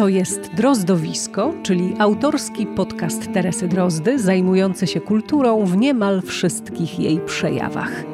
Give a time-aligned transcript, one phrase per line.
[0.00, 7.20] To jest Drozdowisko, czyli autorski podcast Teresy Drozdy, zajmujący się kulturą w niemal wszystkich jej
[7.20, 8.04] przejawach.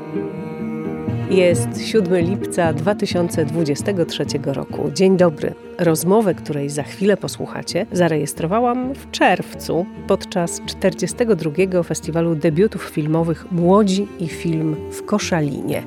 [1.30, 4.90] Jest 7 lipca 2023 roku.
[4.94, 5.65] Dzień dobry.
[5.78, 11.82] Rozmowę, której za chwilę posłuchacie, zarejestrowałam w czerwcu podczas 42.
[11.82, 15.82] Festiwalu Debiutów Filmowych Młodzi i Film w Koszalinie.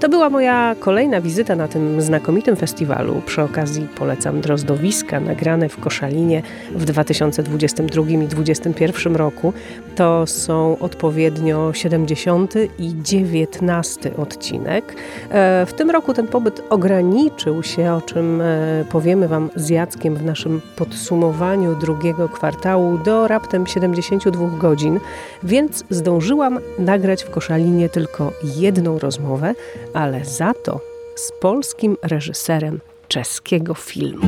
[0.00, 3.22] To była moja kolejna wizyta na tym znakomitym festiwalu.
[3.26, 6.42] Przy okazji polecam drozdowiska nagrane w Koszalinie
[6.74, 9.52] w 2022 i 2021 roku.
[9.94, 14.94] To są odpowiednio 70 i 19 odcinek.
[15.30, 20.16] E, w tym roku ten pobyt ograniczył się, o czym e, powiemy Wam z Jackiem
[20.16, 25.00] w naszym podsumowaniu drugiego kwartału do raptem 72 godzin,
[25.42, 29.54] więc zdążyłam nagrać w Koszalinie tylko jedną rozmowę,
[29.94, 30.80] ale za to
[31.14, 34.26] z polskim reżyserem czeskiego filmu.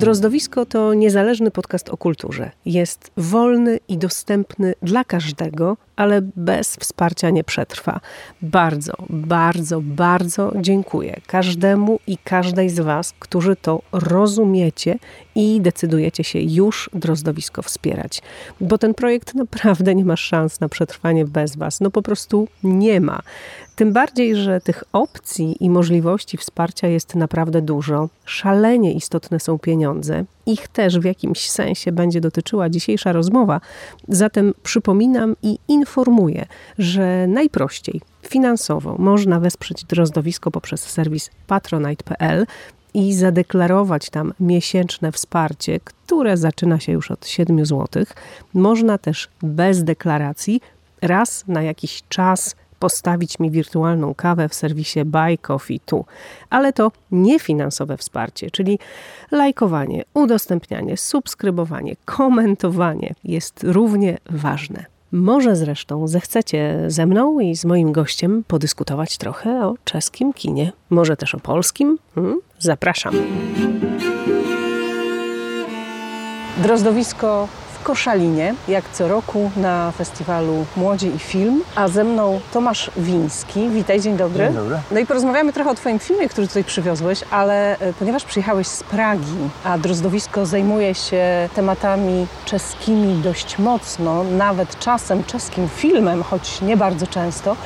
[0.00, 2.50] Drozdowisko to niezależny podcast o kulturze.
[2.64, 8.00] Jest wolny i dostępny dla każdego, ale bez wsparcia nie przetrwa.
[8.42, 14.98] Bardzo, bardzo, bardzo dziękuję każdemu i każdej z Was, którzy to rozumiecie
[15.34, 18.22] i decydujecie się już Drozdowisko wspierać.
[18.60, 21.80] Bo ten projekt naprawdę nie ma szans na przetrwanie bez Was.
[21.80, 23.22] No po prostu nie ma.
[23.80, 28.08] Tym bardziej, że tych opcji i możliwości wsparcia jest naprawdę dużo.
[28.24, 30.24] Szalenie istotne są pieniądze.
[30.46, 33.60] Ich też w jakimś sensie będzie dotyczyła dzisiejsza rozmowa.
[34.08, 36.46] Zatem przypominam i informuję,
[36.78, 42.46] że najprościej finansowo można wesprzeć drozdowisko poprzez serwis patronite.pl
[42.94, 48.04] i zadeklarować tam miesięczne wsparcie, które zaczyna się już od 7 zł.
[48.54, 50.60] Można też bez deklaracji
[51.02, 56.04] raz na jakiś czas postawić mi wirtualną kawę w serwisie Buy Coffee Tu.
[56.50, 58.78] Ale to niefinansowe wsparcie, czyli
[59.30, 64.84] lajkowanie, udostępnianie, subskrybowanie, komentowanie jest równie ważne.
[65.12, 71.16] Może zresztą zechcecie ze mną i z moim gościem podyskutować trochę o czeskim kinie, może
[71.16, 71.98] też o polskim?
[72.14, 72.40] Hmm?
[72.58, 73.14] Zapraszam.
[76.62, 77.48] Drozdowisko
[77.82, 83.68] Koszalinie, jak co roku na festiwalu Młodzi i Film, a ze mną Tomasz Wiński.
[83.68, 84.44] Witaj, dzień dobry.
[84.44, 84.78] Dzień dobry.
[84.90, 88.82] No i porozmawiamy trochę o Twoim filmie, który tutaj przywiozłeś, ale e, ponieważ przyjechałeś z
[88.82, 96.76] Pragi, a Drozdowisko zajmuje się tematami czeskimi dość mocno, nawet czasem czeskim filmem, choć nie
[96.76, 97.56] bardzo często,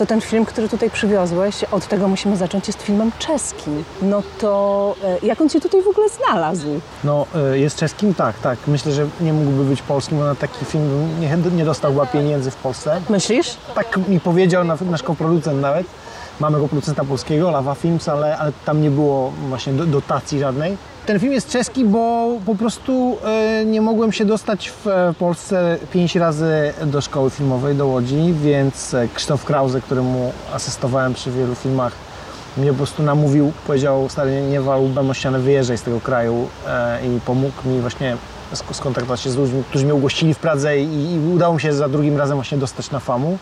[0.00, 3.84] to ten film, który tutaj przywiozłeś, od tego musimy zacząć, jest filmem czeskim.
[4.02, 6.80] No to e, jak on się tutaj w ogóle znalazł?
[7.04, 8.14] No, e, jest czeskim?
[8.14, 8.58] Tak, tak.
[8.66, 12.50] Myślę, że nie mógłby być polskim, bo na taki film nie, nie dostał chyba pieniędzy
[12.50, 13.00] w Polsce.
[13.08, 13.56] Myślisz?
[13.74, 15.86] Tak mi powiedział nasz koproducent nawet.
[16.40, 20.76] Mamy go producenta polskiego, Lava Films, ale, ale tam nie było właśnie dotacji żadnej.
[21.06, 25.78] Ten film jest czeski, bo po prostu e, nie mogłem się dostać w e, Polsce
[25.92, 31.54] pięć razy do szkoły filmowej, do Łodzi, więc e, Krzysztof Krause, któremu asystowałem przy wielu
[31.54, 31.92] filmach,
[32.56, 36.48] mnie po prostu namówił, powiedział stary, nie wal łbem ścianę, wyjeżdżaj z tego kraju
[37.04, 38.16] i pomógł mi właśnie
[38.72, 41.88] skontaktować się z ludźmi, którzy mnie ugościli w Pradze i, i udało mi się za
[41.88, 43.38] drugim razem właśnie dostać na FAMU.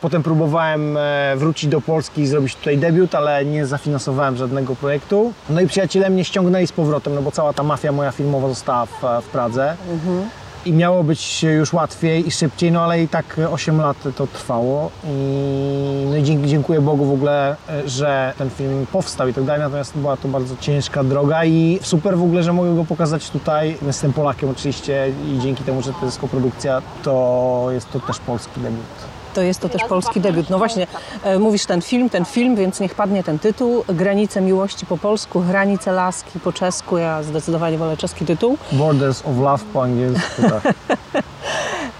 [0.00, 5.32] Potem próbowałem e, wrócić do Polski i zrobić tutaj debiut, ale nie zafinansowałem żadnego projektu.
[5.50, 8.86] No i przyjaciele mnie ściągnęli z powrotem, no bo cała ta mafia moja filmowa została
[8.86, 8.92] w,
[9.22, 9.76] w Pradze.
[9.92, 10.28] Mhm.
[10.66, 14.90] I miało być już łatwiej i szybciej, no ale i tak 8 lat to trwało.
[15.04, 19.62] I, no i dziękuję Bogu w ogóle, e, że ten film powstał i tak dalej.
[19.62, 23.76] Natomiast była to bardzo ciężka droga i super w ogóle, że mogę go pokazać tutaj.
[23.86, 28.60] Jestem Polakiem oczywiście i dzięki temu, że to jest koprodukcja, to jest to też polski
[28.60, 30.50] debiut to jest to też polski debiut.
[30.50, 30.86] No właśnie,
[31.22, 33.84] e, mówisz ten film, ten film, więc niech padnie ten tytuł.
[33.88, 36.98] Granice miłości po polsku, granice laski po czesku.
[36.98, 38.58] Ja zdecydowanie wolę czeski tytuł.
[38.72, 40.74] Borders of Love po angielsku, tak.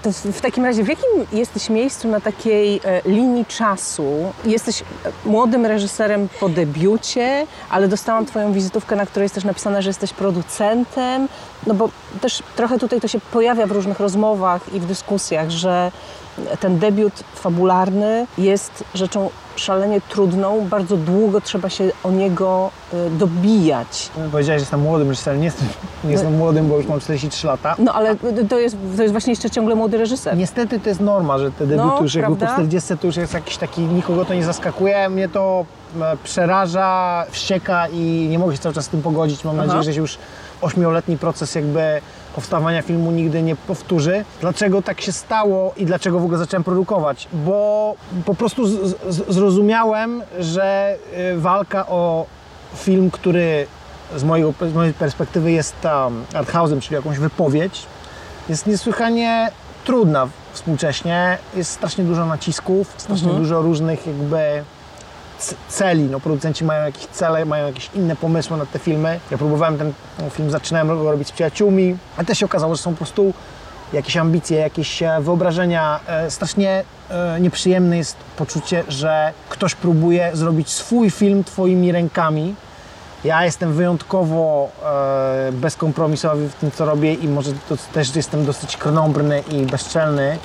[0.03, 4.33] To w takim razie, w jakim jesteś miejscu na takiej e, linii czasu?
[4.45, 4.85] Jesteś e,
[5.25, 10.13] młodym reżyserem po debiucie, ale dostałam Twoją wizytówkę, na której jest też napisane, że jesteś
[10.13, 11.27] producentem.
[11.67, 11.89] No bo
[12.21, 15.91] też trochę tutaj to się pojawia w różnych rozmowach i w dyskusjach, że
[16.59, 24.09] ten debiut fabularny jest rzeczą szalenie trudną, bardzo długo trzeba się o niego y, dobijać.
[24.31, 25.67] Powiedziałeś, że jestem młodym reżyserem, nie jestem,
[26.03, 27.75] nie jestem młodym, bo już mam 43 lata.
[27.79, 28.15] No ale
[28.49, 30.37] to jest, to jest właśnie jeszcze ciągle młody reżyser.
[30.37, 33.33] Niestety to jest norma, że te debiuty no, już jakby po 40 to już jest
[33.33, 35.65] jakiś taki, nikogo to nie zaskakuje, mnie to
[36.01, 39.43] e, przeraża, wścieka i nie mogę się cały czas z tym pogodzić.
[39.43, 39.67] Mam Aha.
[39.67, 40.17] nadzieję, że już
[40.61, 42.01] ośmioletni proces jakby
[42.39, 44.25] powstawania filmu nigdy nie powtórzy.
[44.41, 47.27] Dlaczego tak się stało i dlaczego w ogóle zacząłem produkować?
[47.33, 47.95] Bo
[48.25, 50.97] po prostu z, z, zrozumiałem, że
[51.33, 52.25] y, walka o
[52.75, 53.67] film, który
[54.15, 57.85] z, mojego, z mojej perspektywy jest um, arthouse'em, czyli jakąś wypowiedź,
[58.49, 59.51] jest niesłychanie
[59.85, 61.37] trudna współcześnie.
[61.55, 63.43] Jest strasznie dużo nacisków, strasznie Mhm.
[63.43, 64.63] dużo różnych jakby
[65.67, 66.03] celi.
[66.03, 69.19] No, producenci mają jakieś cele, mają jakieś inne pomysły na te filmy.
[69.31, 69.93] Ja próbowałem ten
[70.31, 73.33] film, zaczynałem go robić z przyjaciółmi, ale też się okazało, że są po prostu
[73.93, 75.99] jakieś ambicje, jakieś e, wyobrażenia.
[76.07, 82.55] E, Strasznie e, nieprzyjemne jest poczucie, że ktoś próbuje zrobić swój film twoimi rękami.
[83.23, 84.69] Ja jestem wyjątkowo
[85.51, 90.37] bezkompromisowy w tym, co robię i może to też jestem dosyć krnąbrny i bezczelny.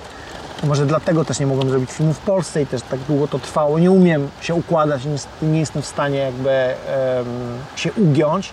[0.66, 3.78] Może dlatego też nie mogłem zrobić filmu w Polsce i też tak długo to trwało.
[3.78, 5.02] Nie umiem się układać,
[5.42, 6.74] nie jestem w stanie jakby em,
[7.76, 8.52] się ugiąć,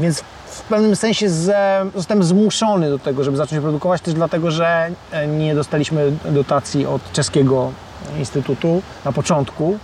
[0.00, 1.54] więc w pewnym sensie z,
[1.94, 7.12] zostałem zmuszony do tego, żeby zacząć produkować, też dlatego, że e, nie dostaliśmy dotacji od
[7.12, 7.72] czeskiego
[8.18, 9.78] instytutu na początku.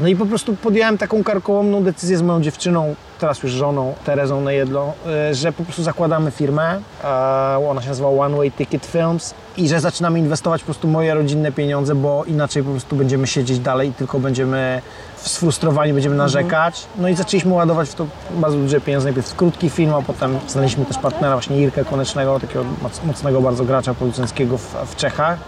[0.00, 4.40] No i po prostu podjąłem taką karkołomną decyzję z moją dziewczyną, teraz już żoną, Terezą
[4.40, 4.92] Nejedlą,
[5.30, 9.68] y, że po prostu zakładamy firmę, e, ona się nazywa One Way Ticket Films i
[9.68, 13.88] że zaczynamy inwestować po prostu moje rodzinne pieniądze, bo inaczej po prostu będziemy siedzieć dalej
[13.88, 14.82] i tylko będziemy
[15.16, 16.86] sfrustrowani, będziemy narzekać.
[16.98, 20.38] No i zaczęliśmy ładować w to bardzo duże pieniądze, najpierw w krótki film, a potem
[20.48, 25.38] znaleźliśmy też partnera, właśnie Irkę Konecznego, takiego moc- mocnego bardzo gracza producenckiego w, w Czechach.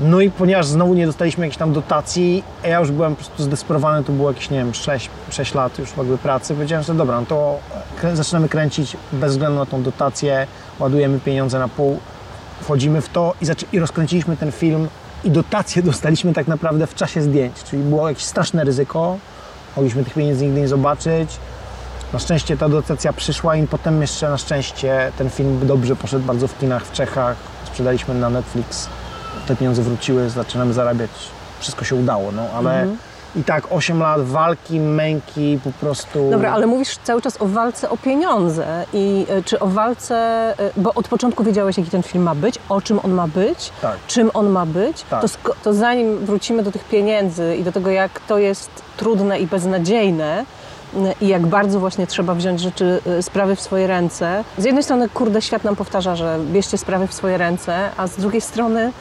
[0.00, 3.42] No i ponieważ znowu nie dostaliśmy jakiejś tam dotacji, a ja już byłem po prostu
[3.42, 7.20] zdesperowany, to było jakieś, nie wiem, 6, 6 lat już jakby pracy, powiedziałem sobie, dobra,
[7.20, 7.58] no to
[8.14, 10.46] zaczynamy kręcić bez względu na tą dotację,
[10.78, 11.98] ładujemy pieniądze na pół,
[12.60, 14.88] wchodzimy w to i, zaczę- i rozkręciliśmy ten film
[15.24, 19.18] i dotację dostaliśmy tak naprawdę w czasie zdjęć, czyli było jakieś straszne ryzyko,
[19.76, 21.30] mogliśmy tych pieniędzy nigdy nie zobaczyć,
[22.12, 26.48] na szczęście ta dotacja przyszła i potem jeszcze na szczęście ten film dobrze poszedł bardzo
[26.48, 27.36] w kinach w Czechach.
[27.66, 28.88] Sprzedaliśmy na Netflix,
[29.48, 31.10] te pieniądze wróciły, zaczynamy zarabiać.
[31.60, 32.86] Wszystko się udało, no ale
[33.36, 36.30] i tak 8 lat walki, męki, po prostu.
[36.30, 40.16] Dobra, ale mówisz cały czas o walce o pieniądze i e, czy o walce,
[40.58, 43.72] e, bo od początku wiedziałeś, jaki ten film ma być, o czym on ma być,
[43.82, 43.96] Tak.
[44.06, 45.20] czym on ma być, Tak.
[45.22, 45.28] to,
[45.64, 50.44] to zanim wrócimy do tych pieniędzy i do tego, jak to jest trudne i beznadziejne,
[51.20, 54.44] i jak bardzo właśnie trzeba wziąć rzeczy, e, sprawy w swoje ręce.
[54.58, 58.16] Z jednej strony, kurde, świat nam powtarza, że bierzcie sprawy w swoje ręce, a z
[58.16, 58.92] drugiej strony,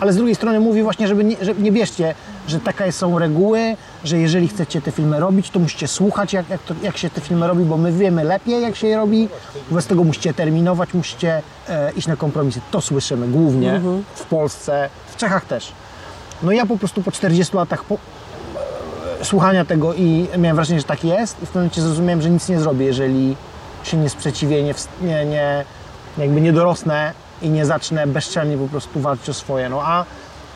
[0.00, 2.14] Ale z drugiej strony mówi właśnie, żeby nie, że nie bierzcie,
[2.48, 6.62] że takie są reguły, że jeżeli chcecie te filmy robić, to musicie słuchać, jak, jak,
[6.62, 9.28] to, jak się te filmy robi, bo my wiemy lepiej, jak się je robi.
[9.70, 12.60] Wobec tego musicie terminować, musicie e, iść na kompromisy.
[12.70, 13.80] To słyszymy głównie
[14.14, 15.72] w Polsce, w Czechach też.
[16.42, 20.86] No ja po prostu po 40 latach po, e, słuchania tego i miałem wrażenie, że
[20.86, 23.36] tak jest i w pewnym momencie zrozumiałem, że nic nie zrobię, jeżeli
[23.82, 25.64] się nie sprzeciwię, nie, nie, nie
[26.18, 27.12] jakby nie dorosnę
[27.42, 29.68] i nie zacznę bezczelnie po prostu walczyć o swoje.
[29.68, 30.04] No a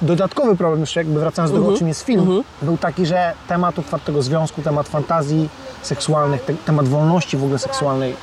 [0.03, 3.79] dodatkowy problem jeszcze jakby wracając do tego, o czym jest film, był taki, że temat
[3.79, 5.49] otwartego związku, temat fantazji
[5.83, 8.17] seksualnych, te, temat wolności w ogóle seksualnej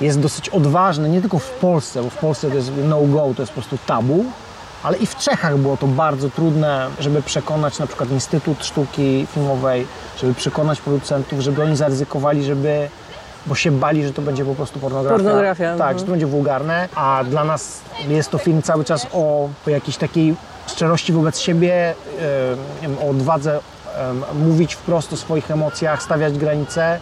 [0.00, 3.52] jest dosyć odważny, nie tylko w Polsce, bo w Polsce to jest no-go, to jest
[3.52, 4.24] po prostu tabu,
[4.82, 9.86] ale i w Czechach było to bardzo trudne, żeby przekonać na przykład Instytut Sztuki Filmowej,
[10.20, 12.88] żeby przekonać producentów, żeby oni zaryzykowali, żeby
[13.46, 15.16] bo się bali, że to będzie po prostu pornografia.
[15.16, 15.98] Pornografia, Tak, mhm.
[15.98, 19.96] że to będzie wulgarne, a dla nas jest to film cały czas o, o jakiejś
[19.96, 20.34] takiej
[20.66, 21.94] szczerości wobec siebie,
[22.82, 23.60] wiem, o odwadze
[23.96, 27.00] em, mówić wprost o swoich emocjach, stawiać granice,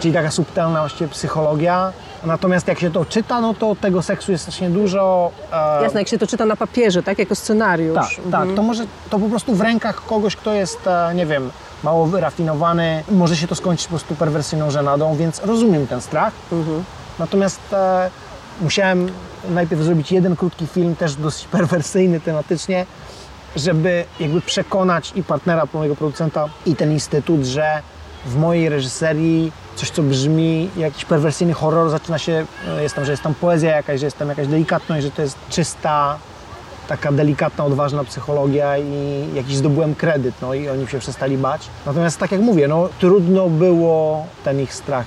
[0.00, 1.92] czyli taka subtelna właściwie psychologia.
[2.24, 5.30] Natomiast jak się to czyta, no to tego seksu jest strasznie dużo.
[5.52, 7.94] e, jasne, jak się to czyta na papierze, tak, jako scenariusz.
[7.94, 8.48] tak, tak.
[8.56, 11.50] To może to po prostu w rękach kogoś, kto jest, e, nie wiem,
[11.86, 16.32] mało wyrafinowany, może się to skończyć po prostu perwersyjną żenadą, więc rozumiem ten strach.
[17.18, 18.10] Natomiast e,
[18.60, 19.08] musiałem
[19.48, 22.86] najpierw zrobić jeden krótki film, też dosyć perwersyjny tematycznie,
[23.56, 27.82] żeby jakby przekonać i partnera mojego producenta i ten instytut, że
[28.26, 33.10] w mojej reżyserii coś, co brzmi jakiś perwersyjny horror, zaczyna się, e, jest tam, że
[33.10, 36.18] jest tam poezja jakaś, że jest tam jakaś delikatność, że to jest czysta,
[36.88, 41.68] taka delikatna, odważna psychologia i jakiś zdobyłem kredyt, no i oni się przestali bać.
[41.86, 45.06] Natomiast tak jak mówię, no trudno było ten ich strach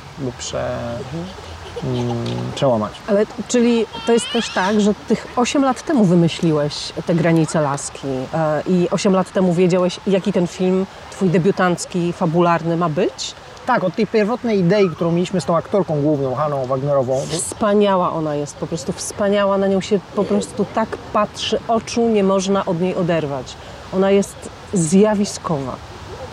[1.83, 2.93] mm, przełamać.
[3.07, 8.07] Ale czyli to jest też tak, że tych 8 lat temu wymyśliłeś te granice laski
[8.33, 13.35] e, i 8 lat temu wiedziałeś, jaki ten film, twój debiutancki, fabularny ma być?
[13.69, 18.35] Tak, od tej pierwotnej idei, którą mieliśmy z tą aktorką główną, Haną Wagnerową, Wspaniała ona
[18.35, 22.81] jest, po prostu wspaniała, na nią się po prostu tak patrzy, oczu nie można od
[22.81, 23.55] niej oderwać.
[23.93, 25.75] Ona jest zjawiskowa.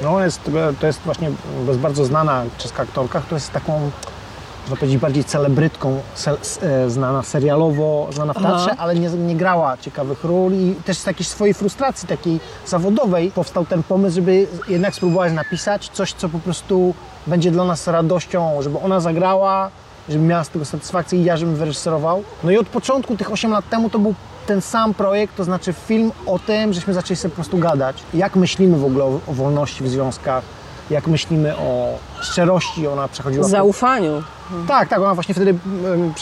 [0.02, 0.50] no jest,
[0.81, 1.31] to jest właśnie
[1.64, 3.90] to jest bardzo znana czeska aktorka, która jest taką,
[4.62, 8.83] można powiedzieć, bardziej celebrytką, se, e, znana serialowo, znana w teatrze, Aha.
[8.83, 13.66] ale nie, nie grała ciekawych ról i też z takiej swojej frustracji takiej zawodowej powstał
[13.66, 16.95] ten pomysł, żeby jednak spróbować napisać coś, co po prostu
[17.26, 19.71] będzie dla nas radością, żeby ona zagrała
[20.09, 22.25] żebym miała z tego satysfakcję i ja, żebym wyreżyserował.
[22.45, 24.14] No i od początku, tych 8 lat temu, to był
[24.47, 28.37] ten sam projekt, to znaczy film o tym, żeśmy zaczęli sobie po prostu gadać, jak
[28.37, 30.45] myślimy w ogóle o, o wolności w związkach,
[30.90, 33.49] jak myślimy o szczerości, ona przechodziła...
[33.49, 34.23] Zaufaniu.
[34.68, 35.54] Tak, tak, ona właśnie wtedy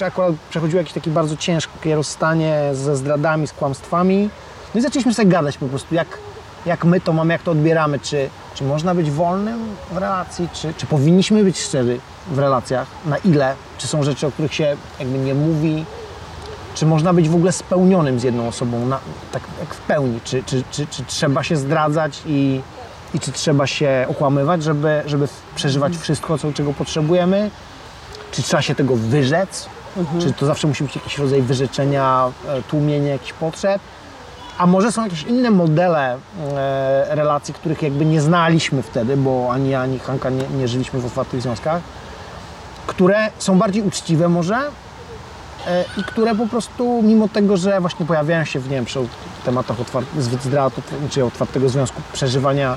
[0.06, 4.30] akurat przechodziła jakieś takie bardzo ciężkie rozstanie ze zdradami, z kłamstwami.
[4.74, 6.18] No i zaczęliśmy sobie gadać po prostu, jak,
[6.66, 10.74] jak my to mamy, jak to odbieramy, czy, czy można być wolnym w relacji, czy,
[10.74, 15.18] czy powinniśmy być szczerzy w relacjach, na ile, czy są rzeczy, o których się jakby
[15.18, 15.84] nie mówi,
[16.74, 18.98] czy można być w ogóle spełnionym z jedną osobą, na,
[19.32, 22.60] tak jak w pełni, czy, czy, czy, czy trzeba się zdradzać i,
[23.14, 27.50] i czy trzeba się okłamywać, żeby, żeby przeżywać wszystko, co, czego potrzebujemy,
[28.32, 29.68] czy trzeba się tego wyrzec,
[30.20, 33.82] czy to zawsze musi być jakiś rodzaj wyrzeczenia, e, tłumienie jakichś potrzeb,
[34.58, 36.18] a może są jakieś inne modele
[36.56, 41.00] e, relacji, których jakby nie znaliśmy wtedy, bo ani ja, ani Hanka nie, nie żyliśmy
[41.00, 41.82] w otwartych związkach,
[42.86, 44.56] które są bardziej uczciwe może
[45.66, 48.98] e, i które po prostu, mimo tego, że właśnie pojawiają się w, nie wiem, przy
[49.44, 50.72] tematach otwart- zdrad,
[51.10, 52.76] czy otwartego związku, przeżywania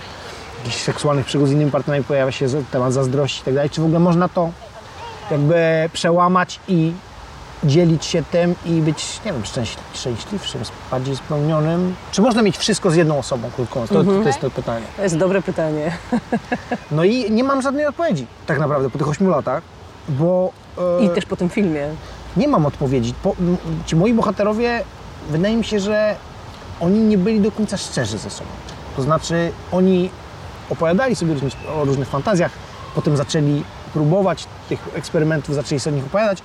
[0.57, 3.84] jakichś seksualnych przygód z innymi partnerami, pojawia się temat zazdrości i tak dalej, czy w
[3.84, 4.50] ogóle można to
[5.31, 6.93] jakby przełamać i
[7.64, 10.62] dzielić się tym i być, nie wiem, szczęśli- szczęśliwszym,
[10.92, 11.96] bardziej spełnionym?
[12.12, 14.08] Czy można mieć wszystko z jedną osobą, krótko mówiąc?
[14.08, 14.86] To, to jest to pytanie.
[14.98, 15.92] To jest dobre pytanie.
[16.92, 19.64] No i nie mam żadnej odpowiedzi tak naprawdę po tych ośmiu latach,
[20.10, 20.52] bo
[21.02, 21.88] e, I też po tym filmie.
[22.38, 23.14] nie mam odpowiedzi.
[23.24, 23.36] Po,
[23.86, 24.84] ci moi bohaterowie,
[25.30, 26.16] wydaje mi się, że
[26.80, 28.50] oni nie byli do końca szczerzy ze sobą.
[28.96, 30.10] To znaczy, oni
[30.70, 31.36] opowiadali sobie
[31.76, 32.52] o różnych fantazjach,
[32.96, 36.38] potem zaczęli próbować tych eksperymentów, zaczęli sobie o nich opowiadać,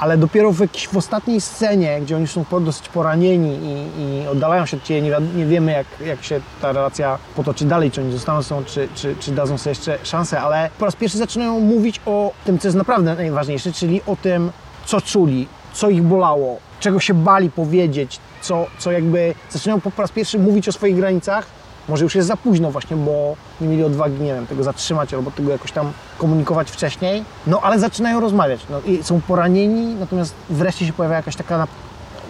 [0.00, 4.66] ale dopiero w, jakiś, w ostatniej scenie, gdzie oni są dosyć poranieni i, i oddalają
[4.66, 8.12] się od Ciebie, nie, nie wiemy jak, jak się ta relacja potoczy dalej, czy oni
[8.12, 12.00] zostaną sobą, czy, czy, czy dadzą sobie jeszcze szansę, ale po raz pierwszy zaczynają mówić
[12.06, 14.50] o tym, co jest naprawdę najważniejsze, czyli o tym,
[14.84, 20.12] co czuli, co ich bolało, czego się bali powiedzieć, co, co jakby zaczynają po raz
[20.12, 21.57] pierwszy mówić o swoich granicach.
[21.88, 25.30] Może już jest za późno właśnie, bo nie mieli odwagi, nie wiem, tego zatrzymać albo
[25.30, 27.24] tego jakoś tam komunikować wcześniej.
[27.46, 31.66] No ale zaczynają rozmawiać no, i są poranieni, natomiast wreszcie się pojawia jakaś taka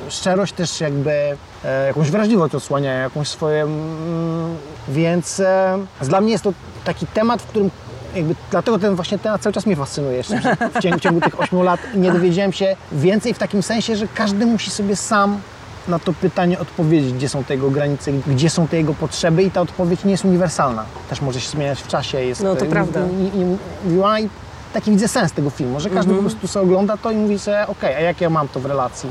[0.09, 4.57] szczerość też jakby, e, jakąś wrażliwość odsłania, jakąś swoje, mm,
[4.89, 6.53] więc e, dla mnie jest to
[6.85, 7.71] taki temat, w którym
[8.15, 10.41] jakby, dlatego ten właśnie temat cały czas mnie fascynuje jeszcze
[10.75, 14.09] w ciągu, w ciągu tych 8 lat nie dowiedziałem się więcej w takim sensie, że
[14.15, 15.41] każdy musi sobie sam
[15.89, 19.51] na to pytanie odpowiedzieć, gdzie są te jego granice, gdzie są te jego potrzeby i
[19.51, 20.85] ta odpowiedź nie jest uniwersalna.
[21.11, 22.21] Też może się zmieniać w czasie.
[22.25, 23.01] Jest, No to e, prawda.
[23.35, 24.29] i- i- mówiła i
[24.73, 27.67] taki widzę sens tego filmu, że każdy po prostu sobie ogląda to i mówi sobie,
[27.67, 29.11] okej, a jak ja mam to w relacji?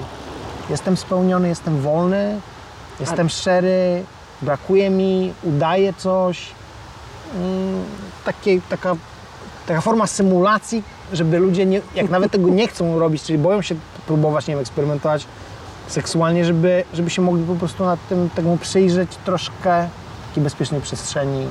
[0.70, 2.40] Jestem spełniony, jestem wolny,
[3.00, 4.04] jestem szczery,
[4.42, 6.46] brakuje mi, udaję coś.
[7.36, 7.84] Mm,
[8.26, 8.96] takie, taka,
[9.68, 13.76] taka forma symulacji, żeby ludzie, nie, jak nawet tego nie chcą robić, czyli boją się
[14.08, 15.26] próbować, nie wiem, eksperymentować
[15.88, 19.90] seksualnie, żeby, żeby się mogli po prostu nad tym temu przyjrzeć troszkę
[20.28, 21.48] takiej bezpiecznej przestrzeni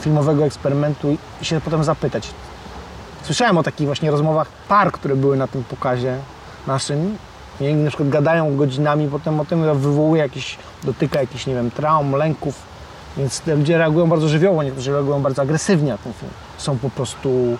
[0.00, 2.30] filmowego eksperymentu i się potem zapytać.
[3.22, 6.18] Słyszałem o takich właśnie rozmowach par, które były na tym pokazie
[6.66, 7.16] naszym.
[7.60, 12.12] I na przykład gadają godzinami potem o tym, wywołuje jakieś, dotyka jakichś, nie wiem, traum,
[12.12, 12.62] lęków.
[13.16, 16.32] Więc ludzie reagują bardzo żywiołowo, niektórzy reagują bardzo agresywnie na ten film.
[16.58, 17.58] Są po prostu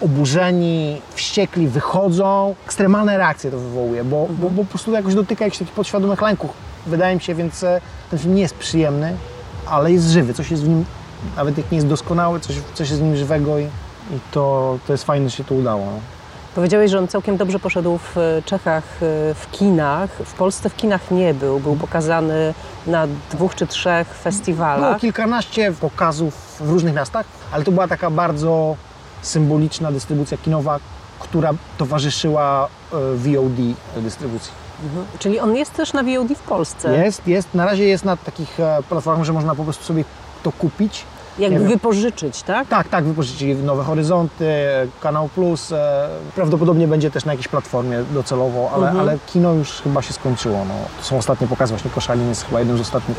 [0.00, 2.54] oburzeni, wściekli, wychodzą.
[2.66, 6.50] Ekstremalne reakcje to wywołuje, bo, bo, bo po prostu jakoś dotyka jakichś takich podświadomych lęków.
[6.86, 7.80] Wydaje mi się, więc e,
[8.10, 9.16] ten film nie jest przyjemny,
[9.66, 10.34] ale jest żywy.
[10.34, 10.84] Coś jest w nim,
[11.36, 14.92] nawet jak nie jest doskonały, coś, coś jest w nim żywego i, i to, to
[14.92, 15.84] jest fajne, że się to udało.
[15.86, 16.00] no.
[16.54, 20.10] Powiedziałeś, że on całkiem dobrze poszedł w e, Czechach e, w kinach.
[20.10, 21.60] W Polsce w kinach nie był.
[21.60, 22.54] Był pokazany
[22.86, 25.00] na dwóch czy trzech Było festiwalach.
[25.00, 28.76] kilkanaście pokazów w różnych miastach, ale to była taka bardzo
[29.22, 30.78] symboliczna dystrybucja kinowa,
[31.20, 34.52] która towarzyszyła e, VOD dystrybucji.
[34.84, 35.06] Mhm.
[35.18, 37.04] Czyli on jest też na VOD w Polsce.
[37.04, 40.04] Jest, jest, na razie jest na takich e, platformach, że można po prostu sobie
[40.42, 41.04] to kupić.
[41.38, 41.68] Jakby Nie wiem.
[41.68, 42.68] wypożyczyć, tak?
[42.68, 44.54] Tak, tak, wypożyczyli Nowe Horyzonty,
[45.00, 49.00] Kanał Plus, e, prawdopodobnie będzie też na jakiejś platformie docelowo, ale, Mhm.
[49.08, 50.58] ale kino już chyba się skończyło.
[50.68, 50.74] No.
[50.98, 53.18] To są ostatnie pokazy, właśnie Koszalin jest chyba jednym z ostatnich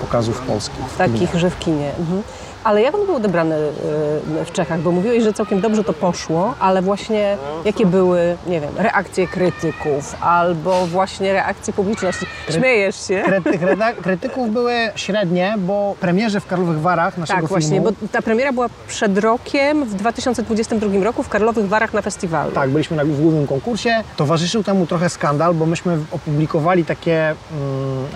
[0.00, 0.84] pokazów polskich.
[0.98, 1.92] Takich, że w kinie.
[1.98, 2.22] Mhm.
[2.66, 4.80] Ale jak on był odebrany e, w Czechach?
[4.80, 10.16] Bo mówiłeś, że całkiem dobrze to poszło, ale właśnie jakie były, nie wiem, reakcje krytyków
[10.20, 12.26] albo właśnie reakcje publiczności?
[12.50, 13.22] Śmiejesz się?
[13.26, 13.58] Kryty,
[14.02, 17.92] krytyków były średnie, bo premierze w Karlowych Warach naszego Tak, właśnie, filmu...
[18.00, 22.52] bo ta premiera była przed rokiem, w 2022 roku w Karlowych Warach na festiwalu.
[22.52, 24.02] Tak, byliśmy na, w głównym konkursie.
[24.16, 27.36] Towarzyszył temu trochę skandal, bo myśmy opublikowali takie mm,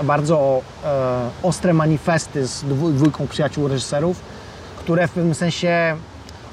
[0.06, 0.88] bardzo e,
[1.42, 4.39] ostre manifesty z dwójką przyjaciół reżyserów,
[4.80, 5.96] które w pewnym sensie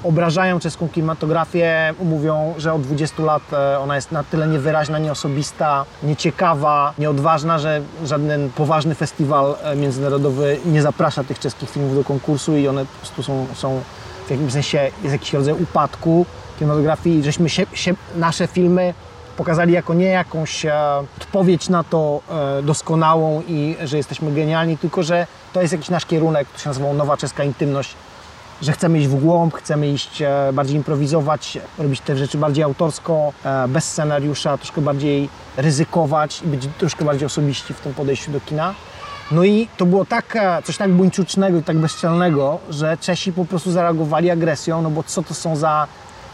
[0.04, 5.84] obrażają czeską kinematografię, mówią, że od 20 lat e, ona jest na tyle niewyraźna, nieosobista,
[6.02, 12.56] nieciekawa, nieodważna, że żaden poważny festiwal e, międzynarodowy nie zaprasza tych czeskich filmów do konkursu
[12.56, 13.80] i one po prostu są, są
[14.26, 16.26] w jakimś sensie, jest jakiś rodzaj upadku
[16.58, 18.94] kinematografii, żeśmy się, się, nasze filmy
[19.36, 20.74] pokazali jako nie jakąś e,
[21.20, 22.20] odpowiedź na to
[22.62, 26.92] doskonałą i że jesteśmy genialni, tylko że to jest jakiś nasz kierunek, to się nazywa
[26.92, 27.94] nowa czeska intymność,
[28.62, 33.32] że chcemy iść w głąb, chcemy iść e, bardziej improwizować, robić te rzeczy bardziej autorsko,
[33.44, 38.40] e, bez scenariusza, troszkę bardziej ryzykować i być troszkę bardziej osobiści w tym podejściu do
[38.40, 38.74] kina.
[39.30, 43.44] No i to było tak, e, coś tak buńczucznego i tak bezczelnego, że Czesi po
[43.44, 45.86] prostu zareagowali agresją, no bo co to są za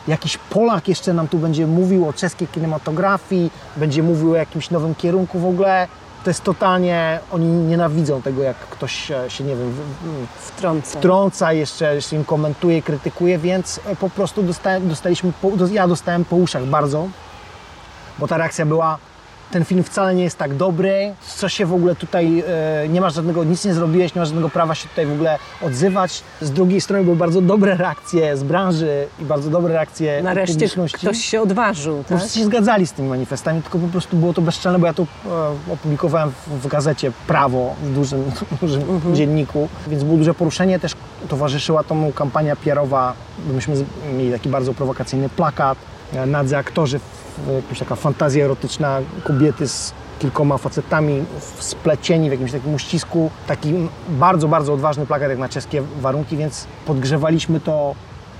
[0.08, 4.94] jakiś Polak jeszcze nam tu będzie mówił o czeskiej kinematografii, będzie mówił o jakimś nowym
[4.94, 5.88] kierunku w ogóle.
[6.24, 8.92] To jest totalnie, oni nienawidzą tego, jak ktoś
[9.28, 10.98] się, nie wiem, w- w- Wtrącę.
[10.98, 15.32] wtrąca, jeszcze, jeszcze im komentuje, krytykuje, więc e, po prostu dostałem, dostaliśmy,
[15.72, 17.08] ja dostałem po uszach bardzo,
[18.18, 18.98] bo ta reakcja była,
[19.54, 22.44] ten film wcale nie jest tak dobry, co się w ogóle tutaj,
[22.84, 25.38] e, nie masz żadnego, nic nie zrobiłeś, nie masz żadnego prawa się tutaj w ogóle
[25.62, 26.22] odzywać.
[26.40, 30.96] Z drugiej strony były bardzo dobre reakcje z branży i bardzo dobre reakcje Nareszcie publiczności.
[30.98, 32.06] ktoś się odważył, tak?
[32.06, 35.02] prostu się zgadzali z tymi manifestami, tylko po prostu było to bezczelne, bo ja to
[35.02, 38.24] e, opublikowałem w, w gazecie Prawo, w dużym,
[38.62, 39.14] dużym Mhm.
[39.16, 40.78] dzienniku, więc było duże poruszenie.
[40.80, 40.92] Też
[41.28, 42.56] towarzyszyła temu kampania
[43.46, 43.74] bo myśmy
[44.16, 45.78] mieli taki bardzo prowokacyjny plakat,
[46.26, 47.00] nadzy aktorzy,
[47.62, 51.24] jakaś taka fantazja erotyczna kobiety z kilkoma facetami
[51.58, 53.30] splecieni w jakimś takim uścisku.
[53.46, 53.74] Taki
[54.08, 57.94] bardzo, bardzo odważny plakat jak na czeskie warunki, więc podgrzewaliśmy to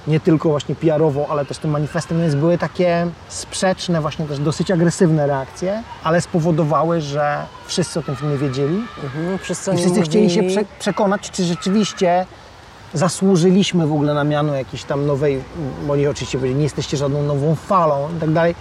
[0.07, 4.71] nie tylko właśnie PR-owo, ale też tym manifestem, więc były takie sprzeczne, właśnie też dosyć
[4.71, 8.83] agresywne reakcje, ale spowodowały, że wszyscy o tym filmie wiedzieli.
[9.05, 12.27] Mhm, wszyscy, i wszyscy chcieli się prze przekonać, czy rzeczywiście
[12.95, 15.43] zasłużyliśmy w ogóle na miano jakiejś tam nowej,
[15.87, 18.55] bo oni oczywiście powiedzieli, nie jesteście żadną nową falą i tak dalej,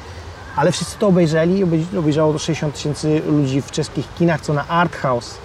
[0.55, 1.63] ale wszyscy to obejrzeli
[2.00, 5.37] obejrzało to 60 tysięcy ludzi w czeskich kinach, co na Art House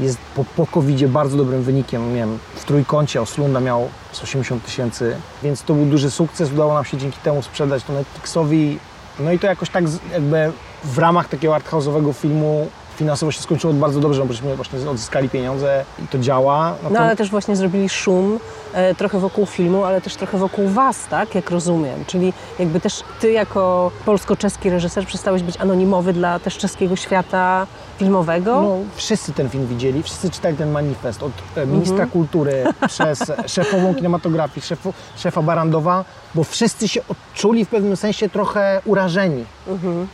[0.00, 2.38] jest po, po covid bardzo dobrym wynikiem.
[2.54, 6.52] W trójkącie Oslunda miał z 80 tysięcy, więc to był duży sukces.
[6.52, 8.78] Udało nam się dzięki temu sprzedać to Netflixowi.
[9.18, 10.52] No i to jakoś tak jakby
[10.84, 15.28] w ramach takiego arthouse'owego filmu finansowo się skończyło bardzo dobrze, no bo żeśmy właśnie odzyskali
[15.28, 16.74] pieniądze i to działa.
[16.90, 18.38] No ale też właśnie zrobili szum
[18.72, 21.34] e, trochę wokół filmu, ale też trochę wokół was, tak?
[21.34, 22.04] Jak rozumiem.
[22.06, 27.66] Czyli jakby też ty jako polsko-czeski reżyser przestałeś być anonimowy dla też czeskiego świata
[27.98, 28.62] filmowego.
[28.62, 33.94] No, wszyscy ten film widzieli, wszyscy czytali ten manifest od e, ministra kultury przez szefową
[33.94, 36.04] kinematografii, szefu, szefa Barandowa,
[36.34, 39.44] bo wszyscy się odczuli w pewnym sensie trochę urażeni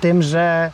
[0.00, 0.70] tym, że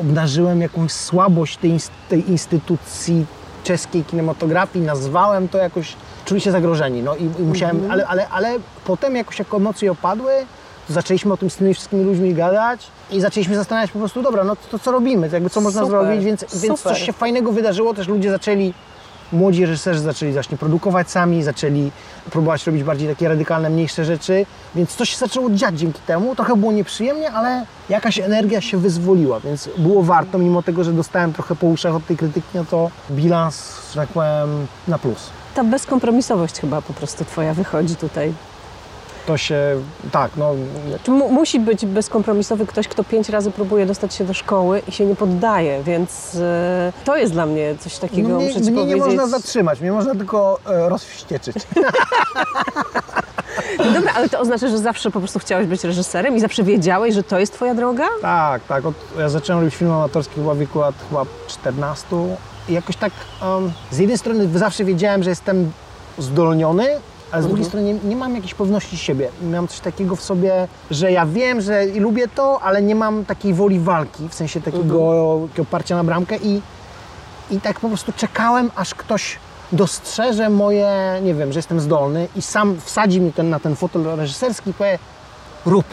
[0.00, 3.26] obnażyłem jakąś słabość tej, tej instytucji
[3.64, 7.02] czeskiej kinematografii, nazwałem to jakoś, czuli się zagrożeni.
[7.02, 10.32] No i, i musiałem, ale, ale, ale potem jakoś jak emocje opadły,
[10.88, 14.56] zaczęliśmy o tym z tymi wszystkimi ludźmi gadać i zaczęliśmy zastanawiać po prostu, dobra, no
[14.56, 17.52] to, to co robimy, to jakby co można Super, zrobić, więc, więc coś się fajnego
[17.52, 18.74] wydarzyło, też ludzie zaczęli,
[19.32, 21.90] młodzi reżyserzy zaczęli właśnie produkować sami, zaczęli
[22.30, 26.56] próbować robić bardziej takie radykalne, mniejsze rzeczy, więc coś się zaczęło dziać dzięki temu, trochę
[26.56, 31.56] było nieprzyjemnie, ale jakaś energia się wyzwoliła, więc było warto, mimo tego, że dostałem trochę
[31.56, 35.30] po uszach od tej krytyki, no to bilans, że tak powiem, na plus.
[35.54, 38.32] Ta bezkompromisowość chyba po prostu twoja wychodzi tutaj.
[39.28, 39.60] To się,
[40.12, 40.54] tak, no,
[41.08, 45.06] mu, musi być bezkompromisowy ktoś, kto pięć razy próbuje dostać się do szkoły i się
[45.06, 49.04] nie poddaje, więc e, to jest dla mnie coś takiego, mnie, muszę mnie nie powiedzieć.
[49.04, 51.56] można zatrzymać, mnie można tylko e, rozwścieczyć.
[53.78, 57.14] No dobra, ale to oznacza, że zawsze po prostu chciałeś być reżyserem i zawsze wiedziałeś,
[57.14, 58.04] że to jest twoja droga?
[58.22, 58.86] Tak, tak.
[58.86, 62.06] Od, ja zacząłem robić film amatorski chyba w wieku lat chyba 14
[62.68, 63.12] i jakoś tak
[63.42, 65.72] um, z jednej strony zawsze wiedziałem, że jestem
[66.18, 66.86] zdolniony,
[67.32, 69.28] ale z drugiej strony nie, nie mam jakiejś pewności siebie.
[69.42, 73.24] Miałem coś takiego w sobie, że ja wiem, że i lubię to, ale nie mam
[73.24, 76.62] takiej woli walki, w sensie takiego, takiego parcia na bramkę i,
[77.50, 79.38] i tak po prostu czekałem, aż ktoś
[79.72, 84.02] dostrzeże moje, nie wiem, że jestem zdolny i sam wsadzi mi ten, na ten fotel
[84.16, 84.98] reżyserski i powie
[85.66, 85.86] rób,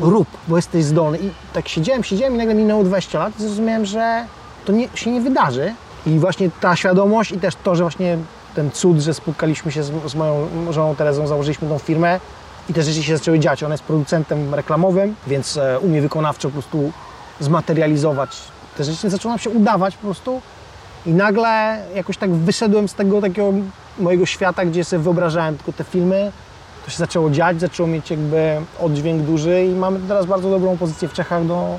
[0.00, 1.18] rób, bo jesteś zdolny.
[1.18, 4.26] I tak siedziałem, siedziałem i nagle minęło 20 lat i zrozumiałem, że
[4.64, 5.74] to nie, się nie wydarzy.
[6.06, 8.18] I właśnie ta świadomość i też to, że właśnie
[8.58, 12.20] ten cud, że spotkaliśmy się z, z moją żoną Terezą, założyliśmy tą firmę
[12.68, 13.62] i te rzeczy się zaczęły dziać.
[13.62, 16.92] Ona jest producentem reklamowym, więc e, umie wykonawczo po prostu
[17.40, 18.36] zmaterializować
[18.76, 19.10] te rzeczy.
[19.10, 20.42] Zaczęło nam się udawać po prostu
[21.06, 23.52] i nagle jakoś tak wyszedłem z tego takiego
[23.98, 26.32] mojego świata, gdzie sobie wyobrażałem tylko te filmy.
[26.84, 31.08] To się zaczęło dziać, zaczęło mieć jakby oddźwięk duży i mamy teraz bardzo dobrą pozycję
[31.08, 31.78] w Czechach do,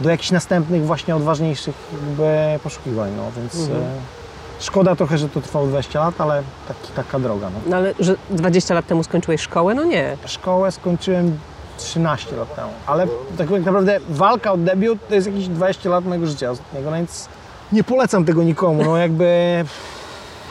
[0.00, 3.68] do jakichś następnych właśnie odważniejszych jakby poszukiwań, no więc...
[3.68, 4.19] e,
[4.60, 7.50] Szkoda trochę, że to trwało 20 lat, ale taki, taka droga.
[7.50, 7.60] No.
[7.66, 9.74] No ale że 20 lat temu skończyłeś szkołę?
[9.74, 10.16] No nie.
[10.26, 11.38] Szkołę skończyłem
[11.78, 13.06] 13 lat temu, ale
[13.38, 17.28] tak naprawdę walka o debiut to jest jakieś 20 lat mojego życia ostatniego, no więc
[17.72, 19.64] nie polecam tego nikomu, no jakby,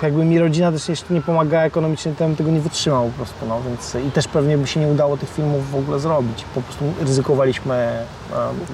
[0.04, 3.46] jakby mi rodzina też jeszcze nie pomagała ekonomicznie, to bym tego nie wytrzymał po prostu,
[3.48, 6.62] no więc i też pewnie by się nie udało tych filmów w ogóle zrobić, po
[6.62, 8.06] prostu ryzykowaliśmy e,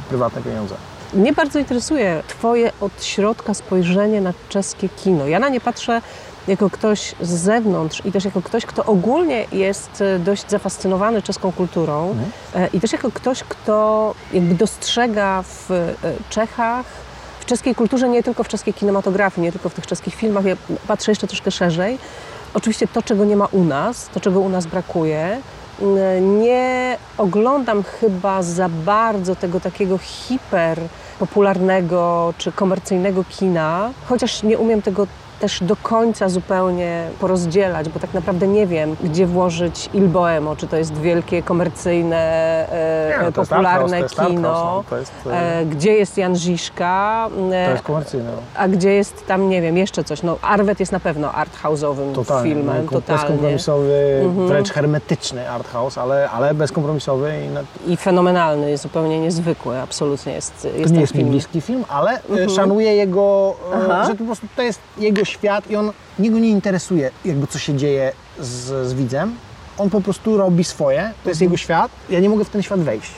[0.10, 0.76] prywatne pieniądze.
[1.15, 5.28] Mnie bardzo interesuje Twoje od środka spojrzenie na czeskie kino.
[5.28, 6.01] Ja na nie patrzę
[6.47, 11.51] jako ktoś z zewnątrz i też jako ktoś, kto ogólnie jest e, dość zafascynowany czeską
[11.51, 12.15] kulturą
[12.56, 15.93] e, i też jako ktoś, kto jakby dostrzega w e,
[16.30, 16.86] Czechach,
[17.39, 20.56] w czeskiej kulturze, nie tylko w czeskiej kinematografii, nie tylko w tych czeskich filmach, ja
[20.88, 21.97] patrzę jeszcze troszkę szerzej.
[22.54, 25.41] Oczywiście to, czego nie ma u nas, to, czego u nas brakuje.
[26.21, 30.80] Nie oglądam chyba za bardzo tego takiego hiper
[31.19, 35.08] popularnego czy komercyjnego kina, chociaż nie umiem tego
[35.39, 40.67] też do końca zupełnie porozdzielać, bo tak naprawdę nie wiem, gdzie włożyć Il Boemo, czy
[40.67, 42.17] to jest wielkie, komercyjne,
[42.71, 47.71] e, Nie, no popularne kino, no, jest, e, e, gdzie jest Jan Ziszka, e, To
[47.71, 48.32] jest komercyjne.
[48.36, 48.41] no.
[48.56, 50.24] a gdzie jest tam, nie wiem, jeszcze coś.
[50.24, 53.21] No, Arwet jest na pewno arthouse'owym Totalnie, filmem, no, totalnie.
[53.21, 53.28] Mhm.
[53.30, 59.80] bezkompromisowy, wręcz hermetyczny art house, ale, ale bezkompromisowy i na, I fenomenalny, jest zupełnie niezwykły,
[59.80, 61.30] absolutnie jest, jest To nie jest film.
[61.30, 62.12] bliski film, ale
[62.45, 64.06] e, szanuję jego, e, Aha.
[64.08, 67.76] że po prostu to jest jego świat i on, niego nie interesuje jakby co się
[67.76, 69.36] dzieje z, z widzem.
[69.78, 71.92] On po prostu robi swoje, to jest jego świat.
[72.10, 73.12] Ja nie mogę w ten świat wejść.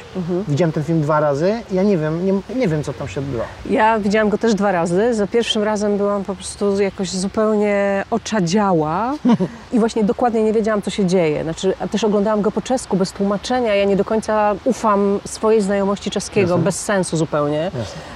[0.47, 3.43] Widziałem ten film dwa razy, ja nie wiem, nie, nie wiem co tam się odbywa.
[3.69, 5.13] Ja widziałam go też dwa razy.
[5.13, 9.13] Za pierwszym razem byłam po prostu jakoś zupełnie oczadziała
[9.73, 11.43] i właśnie dokładnie nie wiedziałam, co się dzieje.
[11.43, 13.75] Znaczy, a też oglądałam go po czesku, bez tłumaczenia.
[13.75, 16.63] Ja nie do końca ufam swojej znajomości czeskiego, Jasne.
[16.63, 17.71] bez sensu zupełnie.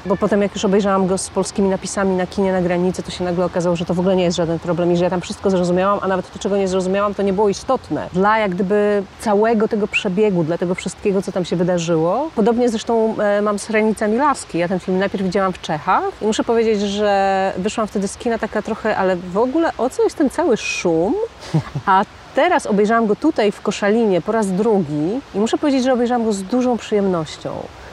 [0.06, 3.24] Bo potem jak już obejrzałam go z polskimi napisami na kinie na granicy, to się
[3.24, 5.50] nagle okazało, że to w ogóle nie jest żaden problem i że ja tam wszystko
[5.50, 8.10] zrozumiałam, a nawet to, czego nie zrozumiałam, to nie było istotne.
[8.14, 12.30] Dla jak gdyby całego tego przebiegu, dla tego wszystkiego, co tam się wydarzyło.
[12.36, 14.58] Podobnie zresztą e, mam z Hranicami Laski.
[14.58, 18.38] Ja ten film najpierw widziałam w Czechach i muszę powiedzieć, że wyszłam wtedy z kina
[18.38, 21.16] taka trochę, ale w ogóle o co jest ten cały szum?
[21.86, 26.26] A teraz obejrzałam go tutaj w Koszalinie po raz drugi i muszę powiedzieć, że obejrzałam
[26.26, 27.50] go z dużą przyjemnością.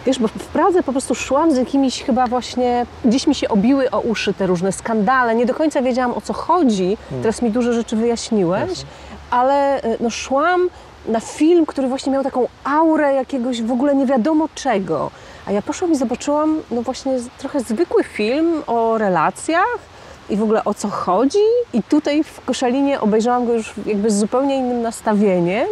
[0.06, 3.90] Wiesz, bo w Pradze po prostu szłam z jakimiś chyba właśnie, gdzieś mi się obiły
[3.90, 7.72] o uszy te różne skandale, nie do końca wiedziałam o co chodzi, teraz mi dużo
[7.72, 8.84] rzeczy wyjaśniłeś,
[9.30, 10.68] ale e, no, szłam
[11.08, 15.10] na film, który właśnie miał taką aurę jakiegoś w ogóle nie wiadomo czego.
[15.46, 19.78] A ja poszłam i zobaczyłam no właśnie trochę zwykły film o relacjach
[20.30, 21.38] i w ogóle o co chodzi.
[21.72, 25.66] I tutaj w Koszalinie obejrzałam go już jakby z zupełnie innym nastawieniem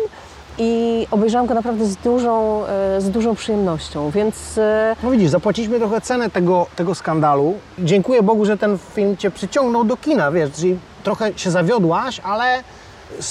[0.59, 5.79] i obejrzałam go naprawdę z dużą, e, z dużą przyjemnością, więc e, No widzisz, zapłaciliśmy
[5.79, 7.55] trochę cenę tego, tego skandalu.
[7.79, 12.63] Dziękuję Bogu, że ten film Cię przyciągnął do kina, wiesz, czyli trochę się zawiodłaś, ale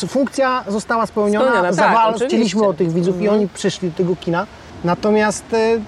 [0.07, 2.27] funkcja została spełniona, Spełniona, tak, zawal, oczywiście.
[2.27, 3.39] chcieliśmy o tych widzów i Mhm.
[3.39, 4.47] oni przyszli do tego kina.
[4.83, 5.79] Natomiast, e,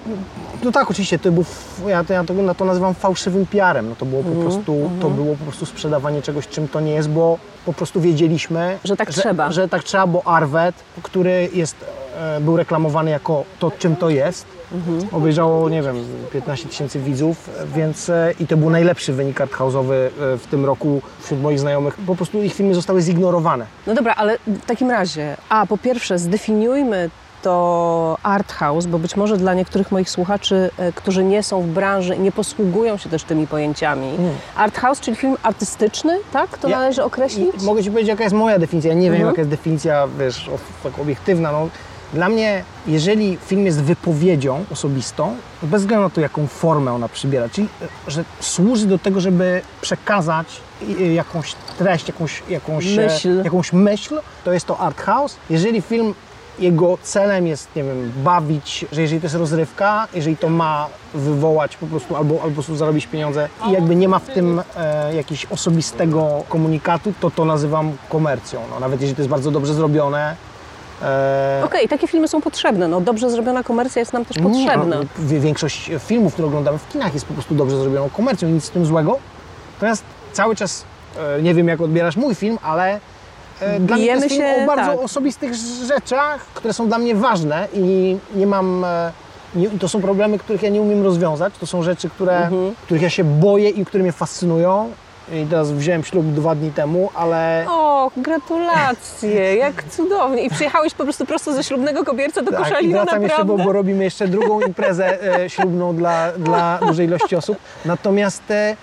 [0.64, 1.44] no tak, oczywiście, to był,
[1.86, 3.88] ja to, ja to, no to nazywam fałszywym PR-em.
[3.88, 6.92] No to, było po Mhm, prostu, to było po prostu sprzedawanie czegoś, czym to nie
[6.92, 9.52] jest, bo po prostu wiedzieliśmy, Że tak trzeba.
[9.52, 11.76] że tak trzeba, bo Arwet, który jest,
[12.20, 15.08] e, był reklamowany jako to, czym to jest, Mhm.
[15.12, 15.96] obejrzało, nie wiem,
[16.32, 21.02] 15 tysięcy widzów, więc e, i to był najlepszy wynik arthouse'owy e, w tym roku
[21.20, 21.94] wśród moich znajomych.
[22.06, 23.66] Po prostu ich filmy zostały zignorowane.
[23.86, 27.10] No dobra, ale w takim razie, a po pierwsze zdefiniujmy
[27.42, 31.66] to art house, bo być może dla niektórych moich słuchaczy, e, którzy nie są w
[31.66, 34.08] branży i nie posługują się też tymi pojęciami.
[34.56, 36.58] Art house, czyli film artystyczny, tak?
[36.58, 37.62] To Ja- należy określić?
[37.62, 38.88] Mogę Ci powiedzieć, jaka jest moja definicja.
[38.92, 39.28] Ja nie wiem, Mhm.
[39.28, 40.50] jaka jest definicja, wiesz,
[40.82, 41.52] tak obiektywna.
[41.52, 41.68] No,
[42.12, 47.48] dla mnie, jeżeli film jest wypowiedzią osobistą, bez względu na to, jaką formę ona przybiera,
[47.48, 50.46] czyli e, że służy do tego, żeby przekazać
[50.88, 53.42] i jakąś treść, jakąś, jakąś, e, Myśl.
[53.44, 55.36] jakąś myśl, to jest to art house.
[55.50, 56.14] Jeżeli film
[56.58, 61.76] jego celem jest, nie wiem, bawić, że jeżeli to jest rozrywka, jeżeli to ma wywołać
[61.76, 65.14] po prostu albo, albo po prostu zarobić pieniądze i jakby nie ma w tym e,
[65.14, 68.60] jakiegoś osobistego komunikatu, to to nazywam komercją.
[68.70, 70.36] No, nawet jeżeli to jest bardzo dobrze zrobione.
[71.02, 72.88] E, Okej, takie filmy są potrzebne.
[72.88, 74.84] No, dobrze zrobiona komercja jest nam też potrzebna.
[74.96, 78.64] no, wie- większość filmów, które oglądamy w kinach jest po prostu dobrze zrobioną komercją, nic
[78.64, 79.18] z tym złego.
[79.74, 80.84] Natomiast cały czas,
[81.38, 83.00] e, nie wiem jak odbierasz mój film, ale e,
[83.60, 85.00] dla mnie to Bijemy jest film się, o bardzo tak.
[85.00, 85.54] osobistych
[85.88, 88.86] rzeczach, które są dla mnie ważne i nie mam...
[89.54, 91.54] Nie, to są problemy, których ja nie umiem rozwiązać.
[91.60, 92.74] To są rzeczy, które, Mhm.
[92.82, 94.90] których ja się boję i które mnie fascynują.
[95.32, 100.42] I teraz wziąłem ślub dwa dni temu, ale O, gratulacje, jak cudownie.
[100.42, 103.62] I przyjechałeś po prostu prosto ze ślubnego kobierca do Tak, i Koszalina, wracam jeszcze, naprawdę?
[103.62, 107.58] bo, bo robimy jeszcze drugą imprezę e, ślubną dla, dla dużej ilości osób.
[107.84, 108.76] Natomiast e,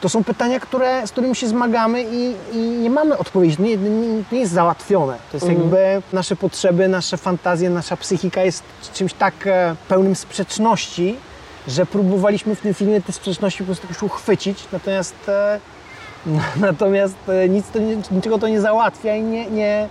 [0.00, 3.56] to są pytania, które, z którymi się zmagamy i, i nie mamy odpowiedzi.
[3.56, 5.16] To nie, nie, nie jest załatwione.
[5.30, 8.62] To jest jakby nasze potrzeby, nasze fantazje, nasza psychika jest
[8.94, 11.16] czymś tak e, pełnym sprzeczności,
[11.68, 15.60] że próbowaliśmy w tym filmie te sprzeczności po prostu już uchwycić, natomiast, e,
[16.60, 17.78] natomiast e, nic to
[18.10, 19.88] niczego to nie załatwia i nie, nie,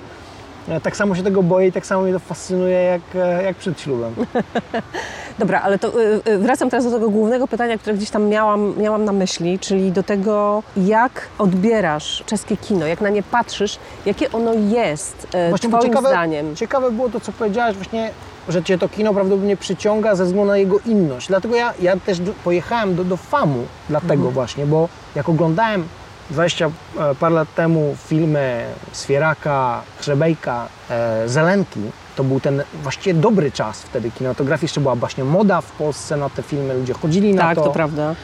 [0.69, 3.55] e, tak samo się tego boję i tak samo mnie to fascynuje jak, e, jak
[3.57, 4.13] przed ślubem.
[5.39, 5.91] Dobra, ale to
[6.39, 10.03] wracam teraz do tego głównego pytania, które gdzieś tam miałam, miałam na myśli, czyli do
[10.03, 16.09] tego, jak odbierasz czeskie kino, jak na nie patrzysz, jakie ono jest Właśnie, twoim ciekawe,
[16.09, 16.55] zdaniem.
[16.55, 18.11] ciekawe było to, co powiedziałaś, właśnie,
[18.49, 21.27] że cię to kino prawdopodobnie przyciąga ze względu na jego inność.
[21.27, 24.33] Dlatego ja, ja też pojechałem do, do FAMu, dlatego Mhm.
[24.33, 25.83] właśnie, bo jak oglądałem
[26.29, 31.79] 20 e, parę lat temu filmy Swieraka, Hrzebejka, e, Zelenki,
[32.15, 34.65] to był ten właściwie dobry czas wtedy kinematografii.
[34.65, 37.63] Jeszcze była właśnie moda w Polsce na te filmy, ludzie chodzili na Tak, to.
[37.63, 38.15] to prawda.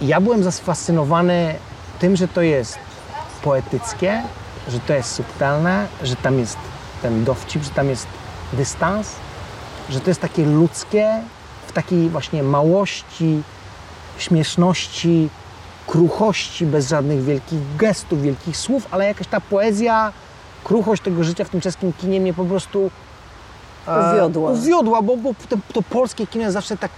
[0.00, 1.54] I ja byłem zafascynowany
[1.98, 2.78] tym, że to jest
[3.42, 4.22] poetyckie,
[4.68, 6.56] że to jest subtelne, że tam jest
[7.02, 8.06] ten dowcip, że tam jest
[8.52, 9.12] dystans,
[9.90, 11.20] że to jest takie ludzkie,
[11.66, 13.42] w takiej właśnie małości,
[14.18, 15.28] śmieszności,
[15.86, 20.12] kruchości, bez żadnych wielkich gestów, wielkich słów, ale jakaś ta poezja,
[20.64, 22.90] kruchość tego życia w tym czeskim kinie mnie po prostu
[23.88, 24.50] e, Uwiodła.
[24.50, 26.90] uwiodła, bo, bo to, to polskie kino jest zawsze tak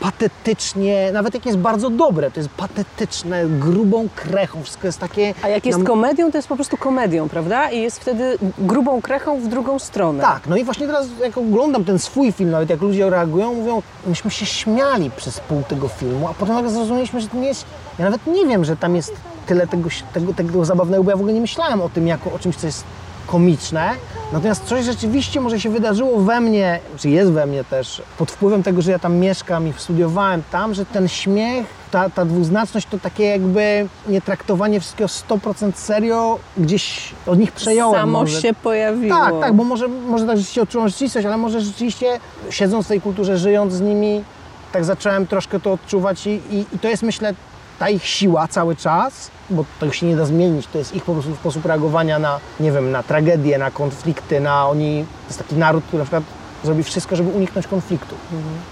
[0.00, 5.34] patetycznie, nawet jak jest bardzo dobre, to jest patetyczne, grubą krechą, wszystko jest takie...
[5.42, 7.70] A jak jest nam- komedią, to jest po prostu komedią, prawda?
[7.70, 10.22] I jest wtedy grubą krechą w drugą stronę.
[10.22, 13.82] Tak, no i właśnie teraz jak oglądam ten swój film, nawet jak ludzie reagują, mówią,
[14.06, 17.64] myśmy się śmiali przez pół tego filmu, a potem nagle zrozumieliśmy, że to nie jest,
[17.98, 19.12] ja nawet nie wiem, że tam jest
[19.46, 22.38] tyle tego, tego, tego zabawnego, bo ja w ogóle nie myślałem o tym jako o
[22.38, 22.84] czymś, co jest
[23.26, 23.90] komiczne,
[24.32, 28.62] natomiast coś rzeczywiście może się wydarzyło we mnie, czy jest we mnie też, pod wpływem
[28.62, 32.98] tego, że ja tam mieszkam i studiowałem tam, że ten śmiech, ta, ta dwuznaczność, to
[32.98, 38.00] takie jakby nie traktowanie wszystkiego 100% serio, gdzieś od nich przejąłem.
[38.00, 38.40] Samo może.
[38.40, 39.18] się pojawiło.
[39.18, 43.00] Tak, tak, bo może, może tak rzeczywiście odczuwam rzeczywistość, ale może rzeczywiście siedząc w tej
[43.00, 44.24] kulturze, żyjąc z nimi,
[44.72, 47.34] tak zacząłem troszkę to odczuwać i, i, i to jest myślę
[47.78, 51.12] ta ich siła cały czas, bo tego się nie da zmienić, to jest ich po
[51.12, 55.54] prostu sposób reagowania na, nie wiem, na tragedie, na konflikty, na oni, to jest taki
[55.54, 56.24] naród, który na przykład
[56.64, 58.14] zrobi wszystko, żeby uniknąć konfliktu.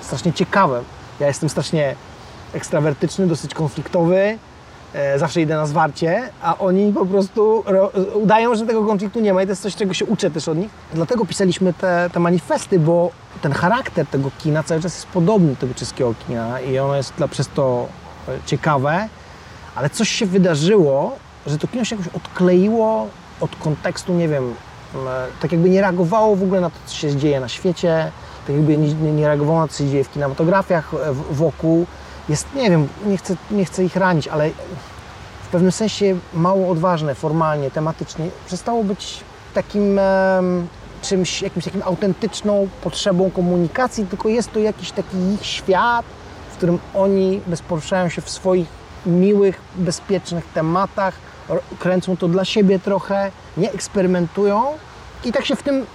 [0.01, 0.83] Strasznie ciekawe.
[1.21, 1.95] Ja jestem strasznie
[2.53, 4.39] ekstrawertyczny, dosyć konfliktowy,
[4.95, 9.35] e, zawsze idę na zwarcie, a oni po prostu ro, udają, że tego konfliktu nie
[9.35, 10.71] ma i to jest coś, czego się uczę też od nich.
[10.95, 13.11] Dlatego pisaliśmy te, te manifesty, bo
[13.43, 17.15] ten charakter tego kina cały czas jest podobny do tego czeskiego kina i ono jest
[17.15, 17.89] dla, przez to
[18.47, 19.09] ciekawe,
[19.75, 21.17] ale coś się wydarzyło,
[21.47, 23.07] że to kino się jakoś odkleiło
[23.41, 24.55] od kontekstu, nie wiem,
[24.95, 24.99] e,
[25.43, 28.11] tak jakby nie reagowało w ogóle na to, co się dzieje na świecie,
[28.47, 31.87] tak jakby nie, nie- reagowało na to, co się dzieje w kinematografiach e, wokół.
[32.29, 34.51] Jest, nie wiem, nie chcę, nie chcę ich ranić, ale
[35.43, 38.27] w pewnym sensie mało odważne formalnie, tematycznie.
[38.47, 39.21] Przestało być
[39.55, 40.67] takim em,
[41.03, 46.05] czymś, jakimś takim autentyczną potrzebą komunikacji, tylko jest to jakiś taki ich świat,
[46.61, 48.69] którym oni bez poruszają się w swoich
[49.07, 51.15] miłych, bezpiecznych tematach,
[51.79, 54.63] kręcą to dla siebie trochę, nie eksperymentują
[55.25, 55.87] i tak się w tym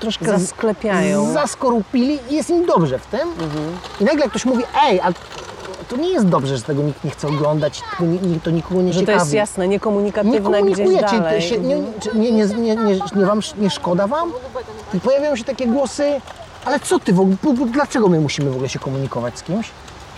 [0.00, 1.32] troszkę Zasklepiają.
[1.32, 3.28] zaskorupili i jest im dobrze w tym.
[4.00, 5.14] I nagle ktoś mówi, ej, ale
[5.88, 7.82] to nie jest dobrze, że tego nikt nie chce oglądać,
[8.44, 9.18] to nikogo nie Że to ciekawi.
[9.20, 11.42] jest jasne, nie niekomunikatywne gdzieś komunikujecie, dalej.
[11.42, 12.20] się, nie, Mhm.
[12.22, 14.32] nie, nie, nie, nie, nie, wam, nie szkoda wam?
[14.94, 16.20] I pojawiają się takie głosy,
[16.64, 17.36] ale co ty w ogóle,
[17.72, 19.70] dlaczego my musimy w ogóle się komunikować z kimś?